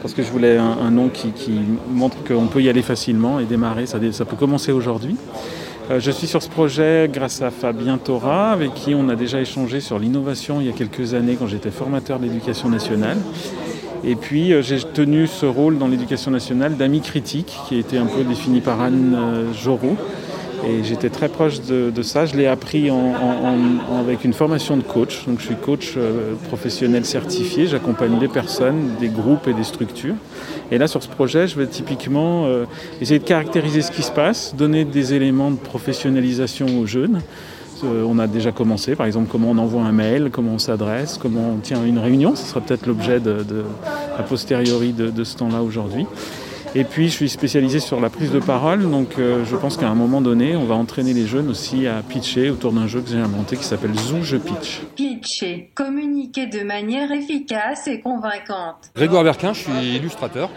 parce 0.01 0.13
que 0.13 0.23
je 0.23 0.31
voulais 0.31 0.57
un, 0.57 0.89
nom 0.89 1.09
qui, 1.09 1.31
montre 1.91 2.17
qu'on 2.23 2.47
peut 2.47 2.63
y 2.63 2.69
aller 2.69 2.81
facilement 2.81 3.39
et 3.39 3.45
démarrer, 3.45 3.85
ça 3.85 3.99
peut 3.99 4.37
commencer 4.37 4.71
aujourd'hui. 4.71 5.15
Euh, 5.89 5.99
je 5.99 6.11
suis 6.11 6.27
sur 6.27 6.43
ce 6.43 6.49
projet 6.49 7.09
grâce 7.11 7.41
à 7.41 7.49
Fabien 7.49 7.97
Thora, 7.97 8.51
avec 8.51 8.75
qui 8.75 8.93
on 8.93 9.09
a 9.09 9.15
déjà 9.15 9.41
échangé 9.41 9.79
sur 9.79 9.97
l'innovation 9.97 10.61
il 10.61 10.67
y 10.67 10.69
a 10.69 10.73
quelques 10.73 11.15
années 11.15 11.35
quand 11.35 11.47
j'étais 11.47 11.71
formateur 11.71 12.19
de 12.19 12.25
l'éducation 12.25 12.69
nationale. 12.69 13.17
Et 14.03 14.15
puis 14.15 14.53
euh, 14.53 14.61
j'ai 14.61 14.79
tenu 14.79 15.25
ce 15.25 15.47
rôle 15.47 15.79
dans 15.79 15.87
l'éducation 15.87 16.29
nationale 16.29 16.77
d'ami 16.77 17.01
critique 17.01 17.57
qui 17.67 17.75
a 17.75 17.79
été 17.79 17.97
un 17.97 18.05
peu 18.05 18.23
défini 18.23 18.61
par 18.61 18.81
Anne 18.81 19.15
euh, 19.17 19.53
Jorot. 19.53 19.97
Et 20.67 20.83
j'étais 20.83 21.09
très 21.09 21.29
proche 21.29 21.61
de, 21.61 22.01
ça. 22.01 22.25
Je 22.25 22.35
l'ai 22.35 22.47
appris 22.47 22.89
avec 23.99 24.23
une 24.23 24.33
formation 24.33 24.77
de 24.77 24.83
coach. 24.83 25.25
Donc 25.27 25.39
je 25.39 25.45
suis 25.45 25.55
coach 25.55 25.93
euh, 25.97 26.33
professionnel 26.47 27.05
certifié. 27.05 27.67
J'accompagne 27.67 28.19
des 28.19 28.27
personnes, 28.27 28.95
des 28.99 29.09
groupes 29.09 29.47
et 29.47 29.53
des 29.53 29.63
structures. 29.63 30.15
Et 30.71 30.77
là 30.77 30.87
sur 30.87 31.01
ce 31.01 31.09
projet, 31.09 31.47
je 31.47 31.57
vais 31.57 31.67
typiquement 31.67 32.47
essayer 33.01 33.19
de 33.19 33.23
caractériser 33.23 33.81
ce 33.81 33.91
qui 33.91 34.03
se 34.03 34.11
passe, 34.11 34.55
donner 34.55 34.85
des 34.85 35.13
éléments 35.13 35.51
de 35.51 35.57
professionnalisation 35.57 36.67
aux 36.79 36.85
jeunes 36.85 37.21
euh, 37.83 38.03
on 38.07 38.19
a 38.19 38.27
déjà 38.27 38.51
commencé, 38.51 38.95
par 38.95 39.05
exemple, 39.05 39.29
comment 39.31 39.51
on 39.51 39.57
envoie 39.57 39.83
un 39.83 39.91
mail, 39.91 40.29
comment 40.31 40.53
on 40.53 40.59
s'adresse, 40.59 41.17
comment 41.21 41.53
on 41.55 41.57
tient 41.57 41.83
une 41.83 41.99
réunion. 41.99 42.35
Ce 42.35 42.45
sera 42.45 42.61
peut-être 42.61 42.85
l'objet 42.85 43.19
de, 43.19 43.43
a 44.17 44.23
posteriori 44.23 44.93
de, 44.93 45.23
ce 45.23 45.37
temps-là 45.37 45.61
aujourd'hui. 45.61 46.05
Et 46.75 46.83
puis, 46.83 47.09
je 47.09 47.13
suis 47.13 47.29
spécialisé 47.29 47.79
sur 47.79 47.99
la 47.99 48.09
prise 48.09 48.31
de 48.31 48.39
parole, 48.39 48.89
donc 48.89 49.17
euh, 49.17 49.43
je 49.43 49.55
pense 49.55 49.75
qu'à 49.75 49.89
un 49.89 49.95
moment 49.95 50.21
donné, 50.21 50.55
on 50.55 50.65
va 50.65 50.75
entraîner 50.75 51.13
les 51.13 51.25
jeunes 51.25 51.49
aussi 51.49 51.87
à 51.87 52.03
pitcher 52.03 52.51
autour 52.51 52.73
d'un 52.73 52.85
jeu 52.85 53.01
que 53.01 53.09
j'ai 53.09 53.17
inventé 53.17 53.57
qui 53.57 53.63
s'appelle 53.63 53.95
Zoo 53.95 54.21
Je 54.21 54.37
Pitch. 54.37 54.81
Pitcher, 54.95 55.71
communiquer 55.73 56.45
de 56.45 56.63
manière 56.63 57.11
efficace 57.11 57.87
et 57.87 58.01
convaincante. 58.01 58.91
Grégoire 58.95 59.23
Berquin, 59.23 59.53
je 59.53 59.61
suis 59.61 59.95
illustrateur. 59.95 60.49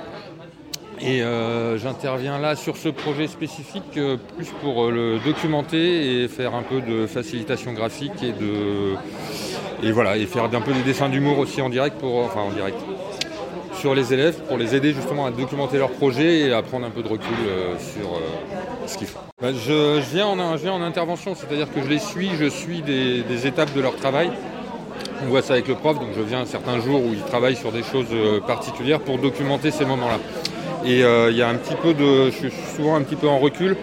Et 1.05 1.20
euh, 1.20 1.79
j'interviens 1.79 2.38
là 2.38 2.55
sur 2.55 2.77
ce 2.77 2.88
projet 2.88 3.27
spécifique 3.27 3.96
euh, 3.96 4.16
plus 4.37 4.46
pour 4.61 4.85
euh, 4.85 4.90
le 4.92 5.18
documenter 5.18 6.22
et 6.22 6.29
faire 6.29 6.55
un 6.55 6.62
peu 6.62 6.81
de 6.81 7.09
facilitation 7.09 7.72
graphique 7.72 8.22
et 8.22 8.31
de 8.31 8.94
et 9.83 9.90
voilà 9.90 10.16
et 10.16 10.27
faire 10.27 10.44
un 10.44 10.61
peu 10.61 10.72
des 10.72 10.83
dessins 10.83 11.09
d'humour 11.09 11.38
aussi 11.38 11.61
en 11.61 11.70
direct 11.70 11.98
pour 11.98 12.18
enfin 12.18 12.42
en 12.42 12.53
direct 12.53 12.79
sur 13.82 13.96
les 13.96 14.14
élèves 14.14 14.36
pour 14.46 14.58
les 14.58 14.76
aider 14.76 14.94
justement 14.94 15.26
à 15.26 15.32
documenter 15.32 15.76
leur 15.76 15.90
projet 15.90 16.38
et 16.42 16.52
à 16.52 16.62
prendre 16.62 16.86
un 16.86 16.90
peu 16.90 17.02
de 17.02 17.08
recul 17.08 17.34
sur 17.78 18.20
ce 18.86 18.96
qu'ils 18.96 19.08
font. 19.08 19.18
Bah, 19.40 19.48
je, 19.52 19.98
viens 19.98 20.26
en, 20.28 20.82
intervention, 20.82 21.34
c'est-à-dire 21.34 21.66
que 21.74 21.82
je 21.82 21.88
les 21.88 21.98
suis, 21.98 22.30
je 22.38 22.48
suis 22.48 22.80
des, 22.82 23.46
étapes 23.46 23.74
de 23.74 23.80
leur 23.80 23.96
travail. 23.96 24.30
On 25.24 25.26
voit 25.30 25.42
ça 25.42 25.54
avec 25.54 25.66
le 25.66 25.74
prof, 25.74 25.98
donc 25.98 26.10
je 26.16 26.22
viens 26.22 26.44
certains 26.46 26.78
jours 26.78 27.04
où 27.04 27.12
ils 27.12 27.24
travaillent 27.24 27.56
sur 27.56 27.72
des 27.72 27.82
choses 27.82 28.14
particulières 28.46 29.00
pour 29.00 29.18
documenter 29.18 29.72
ces 29.72 29.84
moments-là. 29.84 30.18
Et 30.84 31.02
euh, 31.02 31.30
il 31.32 31.36
y 31.36 31.42
a 31.42 31.48
un 31.48 31.56
petit 31.56 31.74
peu 31.74 31.92
de. 31.92 32.30
Je 32.30 32.48
suis 32.48 32.52
souvent 32.76 32.96
un 32.96 33.02
petit 33.02 33.16
peu 33.16 33.28
en 33.28 33.38
recul 33.38 33.76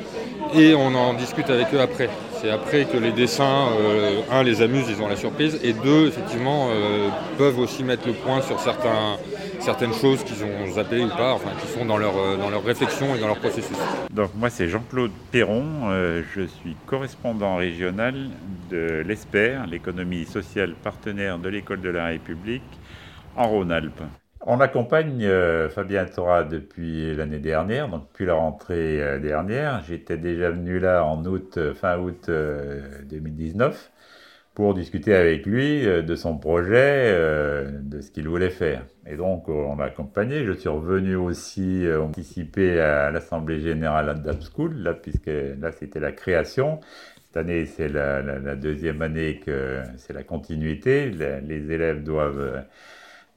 et 0.55 0.73
on 0.75 0.93
en 0.95 1.13
discute 1.13 1.49
avec 1.49 1.73
eux 1.73 1.81
après. 1.81 2.09
C'est 2.41 2.51
après 2.51 2.85
que 2.85 2.95
les 2.95 3.11
dessins, 3.11 3.67
euh, 3.81 4.21
un, 4.31 4.43
les 4.43 4.61
amuse, 4.61 4.85
ils 4.89 5.01
ont 5.01 5.09
la 5.09 5.17
surprise, 5.17 5.59
et 5.61 5.73
deux, 5.73 6.07
effectivement, 6.07 6.69
euh, 6.71 7.09
peuvent 7.37 7.59
aussi 7.59 7.83
mettre 7.83 8.07
le 8.07 8.13
point 8.13 8.41
sur 8.41 8.57
certaines 8.61 9.93
choses 9.93 10.23
qu'ils 10.23 10.45
ont 10.45 10.71
zappées 10.71 11.03
ou 11.03 11.09
pas, 11.09 11.37
qui 11.61 11.67
sont 11.67 11.83
dans 11.83 11.97
leur, 11.97 12.13
dans 12.37 12.49
leur 12.49 12.63
réflexion 12.63 13.13
et 13.13 13.19
dans 13.19 13.27
leur 13.27 13.39
processus. 13.39 13.75
Donc 14.09 14.31
moi, 14.35 14.49
c'est 14.49 14.69
Jean-Claude 14.69 15.11
Perron, 15.31 15.91
je 16.33 16.43
suis 16.43 16.77
correspondant 16.85 17.57
régional 17.57 18.15
de 18.71 19.03
l'ESPER, 19.05 19.59
l'économie 19.69 20.23
sociale 20.25 20.75
partenaire 20.81 21.39
de 21.39 21.49
l'École 21.49 21.81
de 21.81 21.89
la 21.89 22.05
République, 22.05 22.63
en 23.35 23.49
Rhône-Alpes. 23.49 24.03
On 24.45 24.61
accompagne 24.61 25.25
euh, 25.25 25.67
Fabien 25.69 26.05
Thora 26.05 26.45
depuis 26.45 27.13
l'année 27.13 27.39
dernière, 27.39 27.89
donc 27.89 28.07
depuis 28.07 28.25
la 28.25 28.35
rentrée 28.35 29.01
euh, 29.03 29.19
dernière. 29.19 29.83
J'étais 29.85 30.17
déjà 30.17 30.49
venu 30.49 30.79
là 30.79 31.03
en 31.03 31.25
août, 31.25 31.57
euh, 31.57 31.73
fin 31.73 31.99
août 31.99 32.29
2019 32.29 33.91
pour 34.53 34.73
discuter 34.73 35.13
avec 35.13 35.45
lui 35.45 35.85
de 35.85 36.15
son 36.15 36.37
projet, 36.37 37.13
de 37.81 38.01
ce 38.01 38.11
qu'il 38.11 38.27
voulait 38.27 38.49
faire. 38.49 38.85
Et 39.07 39.15
donc 39.15 39.47
on 39.47 39.77
l'a 39.77 39.85
accompagné. 39.85 40.43
Je 40.43 40.51
suis 40.51 40.67
revenu 40.67 41.15
aussi 41.15 41.85
anticiper 41.97 42.81
à 42.81 43.09
l'Assemblée 43.09 43.61
générale 43.61 44.21
d'Ap 44.21 44.41
School, 44.41 44.75
là, 44.75 44.93
puisque 44.93 45.27
là 45.61 45.71
c'était 45.71 46.01
la 46.01 46.11
création. 46.11 46.81
Cette 47.27 47.37
année, 47.37 47.65
c'est 47.67 47.87
la, 47.87 48.55
deuxième 48.55 49.01
année 49.01 49.39
que 49.45 49.81
c'est 49.95 50.11
la 50.11 50.23
continuité. 50.23 51.09
les 51.09 51.71
élèves 51.71 52.03
doivent 52.03 52.65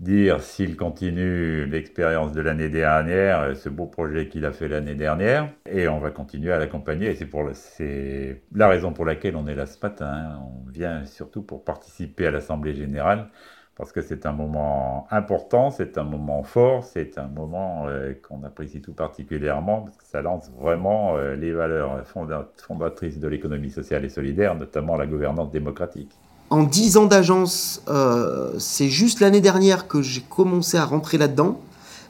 dire 0.03 0.43
s'il 0.43 0.77
continue 0.77 1.65
l'expérience 1.67 2.33
de 2.33 2.41
l'année 2.41 2.69
dernière, 2.69 3.57
ce 3.57 3.69
beau 3.69 3.87
projet 3.87 4.29
qu'il 4.29 4.45
a 4.45 4.53
fait 4.53 4.69
l'année 4.69 4.97
dernière, 4.97 5.49
et 5.71 5.87
on 5.89 6.01
va 6.01 6.11
continuer 6.11 6.53
à 6.53 6.59
l'accompagner. 6.59 7.17
C'est 7.55 8.43
la 8.53 8.69
raison 8.69 8.93
pour 8.93 9.05
laquelle 9.05 9.37
on 9.37 9.47
est 9.47 9.55
là 9.55 9.67
ce 9.67 9.79
matin. 9.81 10.07
Hein. 10.07 10.41
On 10.43 10.71
vient 10.71 11.05
surtout 11.05 11.43
pour 11.43 11.65
participer 11.65 12.27
à 12.27 12.31
l'assemblée 12.33 12.75
générale 12.75 13.29
parce 13.77 13.93
que 13.93 14.03
c'est 14.03 14.27
un 14.27 14.33
moment 14.33 15.07
important, 15.11 15.71
c'est 15.71 15.97
un 15.97 16.05
moment 16.05 16.43
fort, 16.43 16.85
c'est 16.85 17.17
un 17.17 17.29
moment 17.29 17.87
euh, 17.89 18.13
qu'on 18.23 18.43
apprécie 18.43 18.83
tout 18.83 18.93
particulièrement 18.93 19.83
parce 19.83 19.97
que 19.97 20.05
ça 20.05 20.21
lance 20.21 20.51
vraiment 20.59 21.17
euh, 21.17 21.37
les 21.37 21.53
valeurs 21.53 22.05
fondatrices 22.07 23.19
de 23.19 23.29
l'économie 23.29 23.71
sociale 23.71 24.05
et 24.05 24.09
solidaire, 24.09 24.57
notamment 24.57 24.97
la 24.97 25.07
gouvernance 25.07 25.51
démocratique 25.51 26.19
en 26.53 26.65
10 26.65 26.99
ans 26.99 27.07
d'agence, 27.07 27.81
euh, 27.89 28.53
c'est 28.59 28.91
juste 28.91 29.21
l'année 29.21 29.41
dernière 29.41 29.89
que 29.89 30.03
j'ai 30.03 30.21
commencé 30.21 30.77
à 30.77 30.85
rentrer 30.85 31.17
là-dedans. 31.17 31.59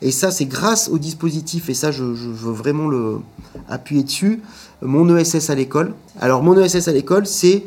Et 0.01 0.11
ça, 0.11 0.33
c'est 0.33 0.47
grâce 0.47 0.89
au 0.89 0.99
dispositif, 0.99 1.69
et 1.71 1.75
ça, 1.75 1.93
je, 1.93 2.03
veux 2.03 2.51
vraiment 2.51 2.91
appuyer 3.69 4.03
dessus, 4.03 4.41
mon 4.81 5.17
ESS 5.17 5.49
à 5.51 5.55
l'école. 5.55 5.95
Alors, 6.21 6.43
mon 6.43 6.61
ESS 6.61 6.89
à 6.89 6.93
l'école, 6.93 7.25
c'est 7.25 7.63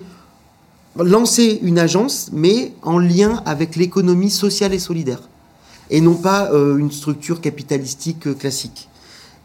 lancer 0.98 1.60
une 1.62 1.80
agence, 1.80 2.30
mais 2.34 2.74
en 2.82 3.00
lien 3.00 3.42
avec 3.46 3.78
l'économie 3.78 4.30
sociale 4.30 4.74
et 4.74 4.80
solidaire, 4.80 5.22
et 5.90 6.02
non 6.02 6.16
pas 6.16 6.52
euh, 6.52 6.78
une 6.78 6.92
structure 6.92 7.40
capitalistique 7.40 8.28
euh, 8.28 8.34
classique. 8.34 8.90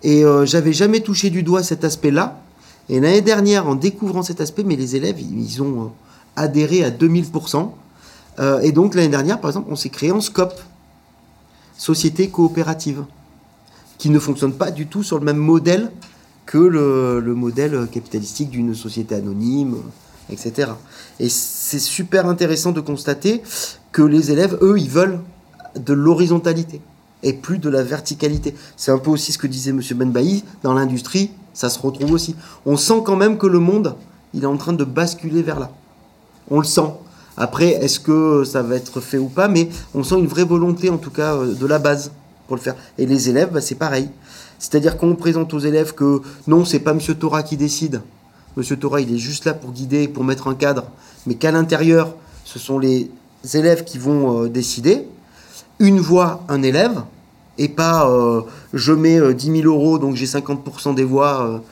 Et 0.02 0.24
j'avais 0.44 0.72
jamais 0.72 1.00
touché 1.00 1.28
du 1.28 1.42
doigt 1.42 1.62
cet 1.62 1.84
aspect-là. 1.84 2.40
Et 2.88 3.00
l'année 3.00 3.20
dernière, 3.20 3.68
en 3.68 3.74
découvrant 3.74 4.22
cet 4.22 4.40
aspect, 4.40 4.64
mais 4.64 4.74
les 4.74 4.96
élèves, 4.96 5.20
ils 5.20 5.62
ont 5.62 5.92
adhéré 6.36 6.84
à 6.84 6.90
2000%. 6.90 7.70
Euh, 8.38 8.60
et 8.60 8.72
donc 8.72 8.94
l'année 8.94 9.08
dernière, 9.08 9.40
par 9.40 9.50
exemple, 9.50 9.68
on 9.70 9.76
s'est 9.76 9.88
créé 9.88 10.12
en 10.12 10.20
SCOP, 10.20 10.52
Société 11.76 12.28
Coopérative, 12.28 13.04
qui 13.98 14.10
ne 14.10 14.18
fonctionne 14.18 14.52
pas 14.52 14.70
du 14.70 14.86
tout 14.86 15.02
sur 15.02 15.18
le 15.18 15.24
même 15.24 15.36
modèle 15.36 15.90
que 16.46 16.58
le, 16.58 17.34
modèle 17.34 17.86
capitalistique 17.92 18.50
d'une 18.50 18.74
société 18.74 19.14
anonyme, 19.14 19.76
etc. 20.30 20.72
Et 21.20 21.28
c'est 21.28 21.78
super 21.78 22.26
intéressant 22.26 22.72
de 22.72 22.80
constater 22.80 23.42
que 23.92 24.02
les 24.02 24.32
élèves, 24.32 24.58
eux, 24.62 24.78
ils 24.78 24.90
veulent 24.90 25.20
de 25.76 25.92
l'horizontalité 25.92 26.80
et 27.22 27.34
plus 27.34 27.58
de 27.58 27.68
la 27.68 27.82
verticalité. 27.82 28.54
C'est 28.76 28.90
un 28.90 28.98
peu 28.98 29.10
aussi 29.10 29.32
ce 29.32 29.38
que 29.38 29.46
disait 29.46 29.70
M. 29.70 29.80
Benbaï, 29.94 30.42
dans 30.62 30.74
l'industrie, 30.74 31.30
ça 31.52 31.68
se 31.68 31.78
retrouve 31.78 32.12
aussi. 32.12 32.34
On 32.66 32.76
sent 32.76 33.02
quand 33.04 33.16
même 33.16 33.38
que 33.38 33.46
le 33.46 33.58
monde, 33.58 33.94
il 34.34 34.42
est 34.42 34.46
en 34.46 34.56
train 34.56 34.72
de 34.72 34.84
basculer 34.84 35.42
vers 35.42 35.60
là 35.60 35.70
on 36.50 36.58
le 36.58 36.64
sent. 36.64 36.92
Après, 37.36 37.68
est-ce 37.68 38.00
que 38.00 38.44
ça 38.44 38.62
va 38.62 38.76
être 38.76 39.00
fait 39.00 39.18
ou 39.18 39.28
pas 39.28 39.48
Mais 39.48 39.68
on 39.94 40.02
sent 40.02 40.16
une 40.18 40.26
vraie 40.26 40.44
volonté, 40.44 40.90
en 40.90 40.98
tout 40.98 41.10
cas, 41.10 41.34
euh, 41.34 41.54
de 41.54 41.66
la 41.66 41.78
base 41.78 42.10
pour 42.46 42.56
le 42.56 42.60
faire. 42.60 42.74
Et 42.98 43.06
les 43.06 43.30
élèves, 43.30 43.50
bah, 43.52 43.60
c'est 43.60 43.76
pareil. 43.76 44.10
C'est-à-dire 44.58 44.98
qu'on 44.98 45.14
présente 45.14 45.54
aux 45.54 45.58
élèves 45.58 45.94
que 45.94 46.20
non, 46.46 46.64
c'est 46.64 46.80
pas 46.80 46.92
Monsieur 46.92 47.14
Torah 47.14 47.42
qui 47.42 47.56
décide. 47.56 48.02
Monsieur 48.56 48.76
Torah, 48.76 49.00
il 49.00 49.14
est 49.14 49.18
juste 49.18 49.46
là 49.46 49.54
pour 49.54 49.72
guider, 49.72 50.08
pour 50.08 50.24
mettre 50.24 50.48
un 50.48 50.54
cadre. 50.54 50.84
Mais 51.26 51.34
qu'à 51.36 51.50
l'intérieur, 51.50 52.14
ce 52.44 52.58
sont 52.58 52.78
les 52.78 53.10
élèves 53.54 53.84
qui 53.84 53.96
vont 53.96 54.42
euh, 54.42 54.48
décider. 54.48 55.06
Une 55.78 56.00
voix, 56.00 56.44
un 56.48 56.62
élève. 56.62 57.00
Et 57.56 57.68
pas 57.68 58.08
euh, 58.10 58.42
je 58.74 58.92
mets 58.92 59.34
10 59.34 59.62
000 59.62 59.66
euros, 59.66 59.98
donc 59.98 60.14
j'ai 60.16 60.26
50% 60.26 60.94
des 60.94 61.04
voix 61.04 61.62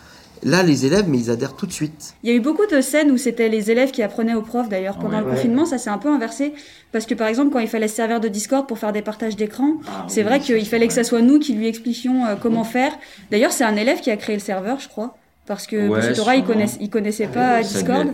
Là, 0.43 0.63
les 0.63 0.87
élèves, 0.87 1.09
mais 1.09 1.19
ils 1.19 1.31
adhèrent 1.31 1.55
tout 1.55 1.67
de 1.67 1.73
suite. 1.73 2.15
Il 2.23 2.31
y 2.31 2.33
a 2.33 2.37
eu 2.37 2.41
beaucoup 2.41 2.67
de 2.67 2.81
scènes 2.81 3.11
où 3.11 3.17
c'était 3.17 3.49
les 3.49 3.71
élèves 3.71 3.91
qui 3.91 4.03
apprenaient 4.03 4.35
aux 4.35 4.43
profs, 4.43 4.69
d'ailleurs. 4.69 4.99
Pendant 4.99 5.21
le 5.21 5.27
confinement, 5.27 5.67
ça 5.67 5.79
s'est 5.79 5.91
un 5.91 5.99
peu 5.99 6.09
inversé. 6.09 6.53
Parce 6.93 7.07
que, 7.07 7.15
par 7.15 7.29
exemple, 7.29 7.53
quand 7.53 7.59
il 7.59 7.69
fallait 7.69 7.89
se 7.89 7.97
servir 7.97 8.21
de 8.21 8.29
Discord 8.29 8.67
pour 8.67 8.79
faire 8.79 8.93
des 8.93 9.03
partages 9.03 9.37
d'écran, 9.37 9.75
ah 9.87 10.07
c'est 10.09 10.23
vrai 10.23 10.41
qu'il 10.41 10.67
fallait 10.67 10.89
que 10.89 10.95
ça 10.95 11.05
soit 11.05 11.23
nous 11.23 11.39
qui 11.39 11.55
lui 11.55 11.67
expliquions 11.67 12.27
euh, 12.27 12.37
comment 12.41 12.65
faire. 12.65 12.93
D'ailleurs, 13.31 13.53
c'est 13.53 13.65
un 13.65 13.77
élève 13.77 14.01
qui 14.01 14.11
a 14.11 14.17
créé 14.17 14.37
le 14.37 14.43
serveur, 14.43 14.81
je 14.81 14.89
crois. 14.89 15.17
Parce 15.49 15.67
que 15.67 15.89
ouais, 15.89 16.13
Torah, 16.13 16.37
il, 16.37 16.45
connaissait, 16.45 16.89
connaissait 16.89 17.27
pas 17.27 17.63
Discord. 17.63 18.07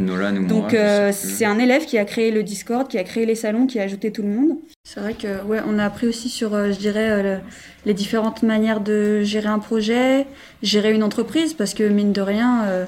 Donc 0.47 0.73
euh, 0.73 1.11
c'est 1.13 1.45
un 1.45 1.59
élève 1.59 1.85
qui 1.85 1.99
a 1.99 2.05
créé 2.05 2.31
le 2.31 2.45
Discord, 2.45 2.87
qui 2.87 2.97
a 2.97 3.03
créé 3.03 3.27
les 3.27 3.35
salons, 3.35 3.67
qui 3.67 3.81
a 3.81 3.83
ajouté 3.83 4.13
tout 4.13 4.23
le 4.23 4.29
monde. 4.29 4.59
C'est 4.85 5.01
vrai 5.01 5.15
que 5.15 5.43
ouais, 5.43 5.59
on 5.67 5.81
a 5.81 5.85
appris 5.85 6.07
aussi 6.07 6.29
sur, 6.29 6.55
euh, 6.55 6.71
je 6.71 6.79
dirais, 6.79 7.11
euh, 7.11 7.39
les 7.87 7.93
différentes 7.93 8.45
manières 8.45 8.81
de 8.81 9.23
gérer 9.23 9.49
un 9.49 9.59
projet, 9.59 10.27
gérer 10.63 10.95
une 10.95 11.03
entreprise, 11.03 11.55
parce 11.55 11.75
que 11.75 11.83
mine 11.83 12.13
de 12.13 12.21
rien, 12.21 12.87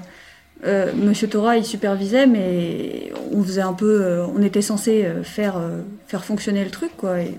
Monsieur 0.94 1.28
Torah, 1.28 1.56
il 1.56 1.64
supervisait, 1.64 2.28
mais 2.28 3.12
on 3.32 3.42
faisait 3.42 3.62
un 3.62 3.72
peu, 3.72 4.20
on 4.32 4.42
était 4.42 4.62
censé 4.62 5.06
faire 5.24 5.60
faire 6.06 6.24
fonctionner 6.24 6.64
le 6.64 6.70
truc, 6.70 6.92
quoi. 6.96 7.20
Et, 7.20 7.34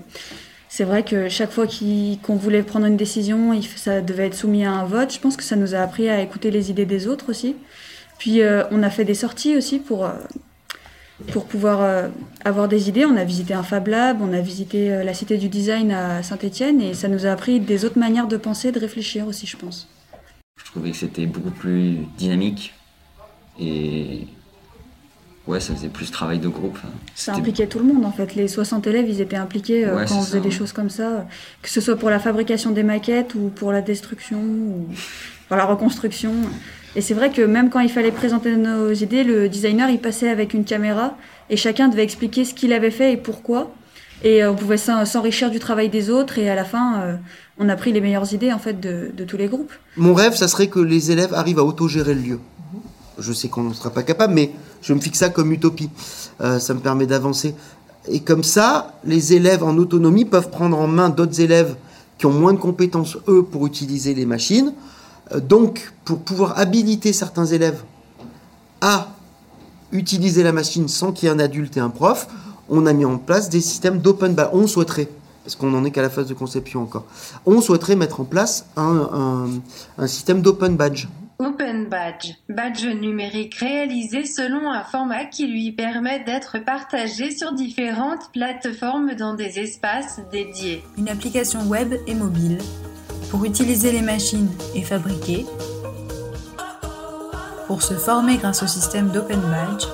c'est 0.68 0.84
vrai 0.84 1.02
que 1.02 1.28
chaque 1.28 1.50
fois 1.50 1.66
qu'on 2.22 2.36
voulait 2.36 2.62
prendre 2.62 2.86
une 2.86 2.96
décision, 2.96 3.60
ça 3.76 4.00
devait 4.02 4.26
être 4.26 4.34
soumis 4.34 4.64
à 4.64 4.72
un 4.72 4.84
vote. 4.84 5.12
Je 5.12 5.18
pense 5.18 5.36
que 5.36 5.42
ça 5.42 5.56
nous 5.56 5.74
a 5.74 5.78
appris 5.78 6.08
à 6.08 6.20
écouter 6.20 6.50
les 6.50 6.70
idées 6.70 6.84
des 6.84 7.06
autres 7.06 7.30
aussi. 7.30 7.56
Puis 8.18 8.42
euh, 8.42 8.64
on 8.70 8.82
a 8.82 8.90
fait 8.90 9.04
des 9.04 9.14
sorties 9.14 9.56
aussi 9.56 9.78
pour, 9.78 10.04
euh, 10.04 10.12
pour 11.32 11.46
pouvoir 11.46 11.80
euh, 11.80 12.08
avoir 12.44 12.68
des 12.68 12.90
idées. 12.90 13.06
On 13.06 13.16
a 13.16 13.24
visité 13.24 13.54
un 13.54 13.62
Fab 13.62 13.88
Lab, 13.88 14.20
on 14.20 14.32
a 14.34 14.40
visité 14.40 15.02
la 15.02 15.14
Cité 15.14 15.38
du 15.38 15.48
Design 15.48 15.90
à 15.90 16.22
Saint-Étienne 16.22 16.82
et 16.82 16.92
ça 16.92 17.08
nous 17.08 17.24
a 17.24 17.30
appris 17.30 17.60
des 17.60 17.86
autres 17.86 17.98
manières 17.98 18.28
de 18.28 18.36
penser, 18.36 18.70
de 18.70 18.78
réfléchir 18.78 19.26
aussi, 19.26 19.46
je 19.46 19.56
pense. 19.56 19.88
Je 20.56 20.70
trouvais 20.70 20.90
que 20.90 20.96
c'était 20.96 21.26
beaucoup 21.26 21.50
plus 21.50 21.98
dynamique 22.18 22.74
et 23.58 24.26
ouais, 25.48 25.60
ça 25.60 25.74
faisait 25.74 25.88
plus 25.88 26.10
travail 26.10 26.38
de 26.38 26.48
groupe. 26.48 26.78
Ça 27.14 27.34
impliquait 27.34 27.66
tout 27.66 27.78
le 27.78 27.86
monde 27.86 28.04
en 28.04 28.12
fait. 28.12 28.34
Les 28.34 28.46
60 28.46 28.86
élèves, 28.86 29.08
ils 29.08 29.20
étaient 29.20 29.36
impliqués 29.36 29.86
euh, 29.86 30.04
quand 30.06 30.18
on 30.18 30.22
faisait 30.22 30.40
des 30.40 30.50
choses 30.50 30.72
comme 30.72 30.90
ça, 30.90 31.26
que 31.62 31.70
ce 31.70 31.80
soit 31.80 31.96
pour 31.96 32.10
la 32.10 32.18
fabrication 32.18 32.70
des 32.70 32.82
maquettes 32.82 33.34
ou 33.34 33.48
pour 33.48 33.72
la 33.72 33.80
destruction 33.80 34.38
ou 34.38 34.86
pour 35.48 35.56
la 35.56 35.64
reconstruction. 35.64 36.32
Et 36.94 37.00
c'est 37.00 37.14
vrai 37.14 37.30
que 37.30 37.42
même 37.42 37.70
quand 37.70 37.80
il 37.80 37.90
fallait 37.90 38.12
présenter 38.12 38.54
nos 38.56 38.92
idées, 38.92 39.24
le 39.24 39.48
designer 39.48 39.88
il 39.90 39.98
passait 39.98 40.28
avec 40.28 40.54
une 40.54 40.64
caméra 40.64 41.16
et 41.50 41.56
chacun 41.56 41.88
devait 41.88 42.04
expliquer 42.04 42.44
ce 42.44 42.54
qu'il 42.54 42.72
avait 42.72 42.90
fait 42.90 43.14
et 43.14 43.16
pourquoi. 43.16 43.72
Et 44.22 44.42
euh, 44.42 44.52
on 44.52 44.54
pouvait 44.54 44.76
s'enrichir 44.76 45.50
du 45.50 45.60
travail 45.60 45.88
des 45.88 46.10
autres 46.10 46.38
et 46.38 46.50
à 46.50 46.54
la 46.54 46.64
fin, 46.64 47.00
euh, 47.00 47.16
on 47.58 47.68
a 47.68 47.76
pris 47.76 47.92
les 47.92 48.00
meilleures 48.00 48.34
idées 48.34 48.52
en 48.52 48.58
fait 48.58 48.78
de, 48.80 49.12
de 49.16 49.24
tous 49.24 49.36
les 49.36 49.46
groupes. 49.46 49.72
Mon 49.96 50.12
rêve, 50.12 50.34
ça 50.34 50.48
serait 50.48 50.66
que 50.66 50.80
les 50.80 51.10
élèves 51.10 51.32
arrivent 51.32 51.60
à 51.60 51.64
autogérer 51.64 52.14
le 52.14 52.20
lieu. 52.20 52.40
Je 53.18 53.32
sais 53.32 53.48
qu'on 53.48 53.64
ne 53.64 53.74
sera 53.74 53.90
pas 53.90 54.04
capable, 54.04 54.34
mais 54.34 54.52
je 54.82 54.92
me 54.92 55.00
fixe 55.00 55.18
ça 55.18 55.28
comme 55.28 55.52
utopie. 55.52 55.90
Euh, 56.40 56.58
ça 56.58 56.74
me 56.74 56.80
permet 56.80 57.06
d'avancer. 57.06 57.54
Et 58.08 58.20
comme 58.20 58.42
ça, 58.44 58.94
les 59.04 59.34
élèves 59.34 59.62
en 59.62 59.76
autonomie 59.76 60.24
peuvent 60.24 60.50
prendre 60.50 60.78
en 60.78 60.86
main 60.86 61.08
d'autres 61.08 61.40
élèves 61.40 61.76
qui 62.16 62.26
ont 62.26 62.32
moins 62.32 62.52
de 62.52 62.58
compétences, 62.58 63.16
eux, 63.28 63.42
pour 63.42 63.66
utiliser 63.66 64.14
les 64.14 64.26
machines. 64.26 64.72
Euh, 65.32 65.40
donc, 65.40 65.92
pour 66.04 66.20
pouvoir 66.20 66.58
habiliter 66.58 67.12
certains 67.12 67.46
élèves 67.46 67.82
à 68.80 69.08
utiliser 69.92 70.42
la 70.42 70.52
machine 70.52 70.88
sans 70.88 71.12
qu'il 71.12 71.28
y 71.28 71.30
ait 71.30 71.34
un 71.34 71.38
adulte 71.38 71.76
et 71.76 71.80
un 71.80 71.90
prof, 71.90 72.28
on 72.68 72.86
a 72.86 72.92
mis 72.92 73.04
en 73.04 73.18
place 73.18 73.48
des 73.48 73.60
systèmes 73.60 73.98
d'open 73.98 74.34
badge. 74.34 74.50
On 74.52 74.66
souhaiterait, 74.66 75.08
parce 75.44 75.56
qu'on 75.56 75.70
n'en 75.70 75.84
est 75.84 75.90
qu'à 75.90 76.02
la 76.02 76.10
phase 76.10 76.26
de 76.26 76.34
conception 76.34 76.82
encore, 76.82 77.04
on 77.46 77.60
souhaiterait 77.60 77.96
mettre 77.96 78.20
en 78.20 78.24
place 78.24 78.66
un, 78.76 79.48
un 79.96 80.06
système 80.06 80.42
d'open 80.42 80.76
badge. 80.76 81.08
Open 81.40 81.88
Badge, 81.88 82.32
badge 82.48 82.84
numérique 82.84 83.54
réalisé 83.54 84.24
selon 84.24 84.72
un 84.72 84.82
format 84.82 85.24
qui 85.24 85.46
lui 85.46 85.70
permet 85.70 86.18
d'être 86.24 86.58
partagé 86.58 87.30
sur 87.30 87.52
différentes 87.52 88.32
plateformes 88.32 89.14
dans 89.14 89.34
des 89.34 89.60
espaces 89.60 90.18
dédiés. 90.32 90.82
Une 90.96 91.08
application 91.08 91.60
web 91.68 91.94
et 92.08 92.14
mobile 92.14 92.58
pour 93.30 93.44
utiliser 93.44 93.92
les 93.92 94.02
machines 94.02 94.50
et 94.74 94.82
fabriquer, 94.82 95.46
pour 97.68 97.84
se 97.84 97.94
former 97.94 98.38
grâce 98.38 98.64
au 98.64 98.66
système 98.66 99.10
d'Open 99.10 99.40
Badge, 99.40 99.86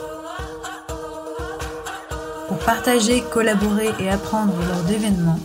pour 2.48 2.56
partager, 2.60 3.22
collaborer 3.30 3.90
et 4.00 4.08
apprendre 4.08 4.54
lors 4.66 4.84
d'événements, 4.84 5.40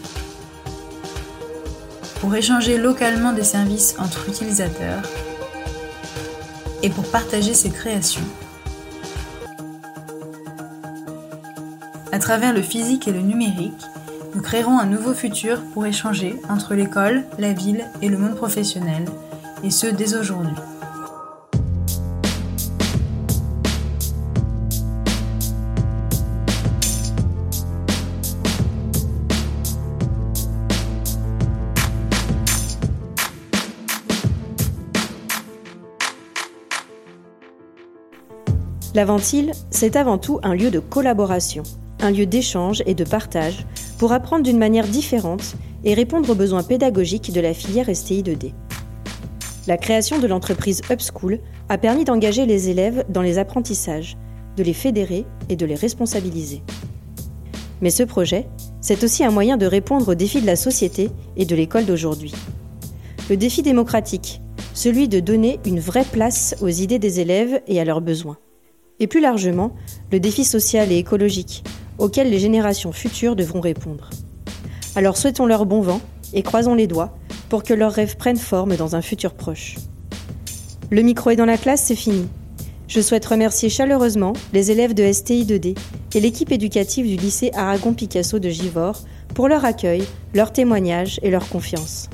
pour 2.22 2.34
échanger 2.34 2.78
localement 2.78 3.34
des 3.34 3.44
services 3.44 3.98
entre 4.00 4.30
utilisateurs, 4.30 5.02
et 6.82 6.90
pour 6.90 7.10
partager 7.10 7.54
ses 7.54 7.70
créations. 7.70 8.26
À 12.12 12.20
travers 12.20 12.54
le 12.54 12.62
physique 12.62 13.08
et 13.08 13.12
le 13.12 13.22
numérique, 13.22 13.84
nous 14.36 14.42
créerons 14.42 14.80
un 14.80 14.86
nouveau 14.86 15.14
futur 15.14 15.62
pour 15.74 15.86
échanger 15.86 16.36
entre 16.50 16.76
l'école, 16.76 17.24
la 17.38 17.54
ville 17.54 17.86
et 18.02 18.10
le 18.10 18.18
monde 18.18 18.36
professionnel, 18.36 19.06
et 19.64 19.72
ce 19.72 19.88
dès 19.88 20.16
aujourd'hui. 20.16 20.56
La 39.00 39.06
Ventile, 39.06 39.54
c'est 39.70 39.96
avant 39.96 40.18
tout 40.18 40.42
un 40.44 40.54
lieu 40.54 40.72
de 40.72 40.80
collaboration, 40.80 41.64
un 42.02 42.12
lieu 42.12 42.26
d'échange 42.26 42.84
et 42.86 42.96
de 42.96 43.06
partage 43.06 43.66
pour 43.98 44.12
apprendre 44.12 44.44
d'une 44.44 44.58
manière 44.58 44.86
différente 44.86 45.56
et 45.86 45.94
répondre 45.94 46.30
aux 46.30 46.36
besoins 46.36 46.64
pédagogiques 46.64 47.32
de 47.32 47.40
la 47.40 47.54
filière 47.54 47.88
STI 47.96 48.24
2D. 48.24 48.52
La 49.68 49.78
création 49.78 50.20
de 50.20 50.28
l'entreprise 50.28 50.82
Upschool 50.92 51.40
a 51.70 51.78
permis 51.78 52.04
d'engager 52.04 52.46
les 52.46 52.68
élèves 52.68 53.06
dans 53.08 53.22
les 53.22 53.38
apprentissages, 53.38 54.18
de 54.58 54.64
les 54.64 54.74
fédérer 54.74 55.26
et 55.48 55.56
de 55.56 55.66
les 55.66 55.76
responsabiliser. 55.76 56.62
Mais 57.80 57.92
ce 57.92 58.04
projet, 58.04 58.50
c'est 58.82 59.06
aussi 59.06 59.24
un 59.24 59.32
moyen 59.32 59.56
de 59.56 59.66
répondre 59.66 60.10
aux 60.10 60.16
défis 60.16 60.42
de 60.42 60.46
la 60.46 60.58
société 60.58 61.10
et 61.38 61.46
de 61.46 61.56
l'école 61.56 61.86
d'aujourd'hui. 61.86 62.34
Le 63.30 63.38
défi 63.38 63.62
démocratique, 63.62 64.42
celui 64.74 65.08
de 65.08 65.22
donner 65.22 65.62
une 65.66 65.80
vraie 65.80 66.04
place 66.04 66.58
aux 66.60 66.68
idées 66.68 67.00
des 67.00 67.22
élèves 67.22 67.62
et 67.66 67.80
à 67.80 67.86
leurs 67.86 68.02
besoins 68.02 68.36
et 69.00 69.08
plus 69.08 69.22
largement 69.22 69.72
le 70.12 70.20
défi 70.20 70.44
social 70.44 70.92
et 70.92 70.98
écologique 70.98 71.64
auquel 71.98 72.30
les 72.30 72.40
générations 72.40 72.92
futures 72.92 73.36
devront 73.36 73.62
répondre. 73.62 74.10
Alors 74.96 75.18
souhaitons-leur 75.18 75.66
bon 75.66 75.82
vent 75.82 76.02
et 76.34 76.44
croisons 76.44 76.76
les 76.76 76.88
doigts 76.88 77.18
pour 77.50 77.64
que 77.64 77.74
leurs 77.74 77.92
rêves 77.92 78.18
prennent 78.18 78.38
forme 78.38 78.76
dans 78.76 78.96
un 78.96 79.02
futur 79.02 79.34
proche. 79.34 79.76
Le 80.90 81.02
micro 81.02 81.30
est 81.30 81.36
dans 81.36 81.46
la 81.46 81.58
classe, 81.58 81.84
c'est 81.84 81.96
fini. 81.96 82.28
Je 82.88 83.02
souhaite 83.02 83.26
remercier 83.26 83.70
chaleureusement 83.70 84.34
les 84.54 84.72
élèves 84.72 84.96
de 84.96 85.12
STI 85.12 85.46
2D 85.46 85.78
et 86.16 86.20
l'équipe 86.20 86.52
éducative 86.52 87.06
du 87.06 87.18
lycée 87.18 87.52
Aragon 87.54 87.94
Picasso 87.94 88.40
de 88.40 88.50
Givors 88.50 89.04
pour 89.36 89.48
leur 89.48 89.64
accueil, 89.64 90.04
leur 90.34 90.52
témoignage 90.52 91.20
et 91.22 91.30
leur 91.30 91.48
confiance. 91.50 92.10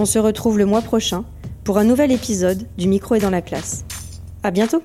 On 0.00 0.04
se 0.04 0.18
retrouve 0.18 0.58
le 0.58 0.66
mois 0.66 0.82
prochain 0.82 1.24
pour 1.62 1.78
un 1.78 1.84
nouvel 1.84 2.10
épisode 2.10 2.66
du 2.76 2.88
micro 2.88 3.14
est 3.14 3.20
dans 3.20 3.30
la 3.30 3.42
classe. 3.42 3.84
À 4.42 4.50
bientôt! 4.50 4.82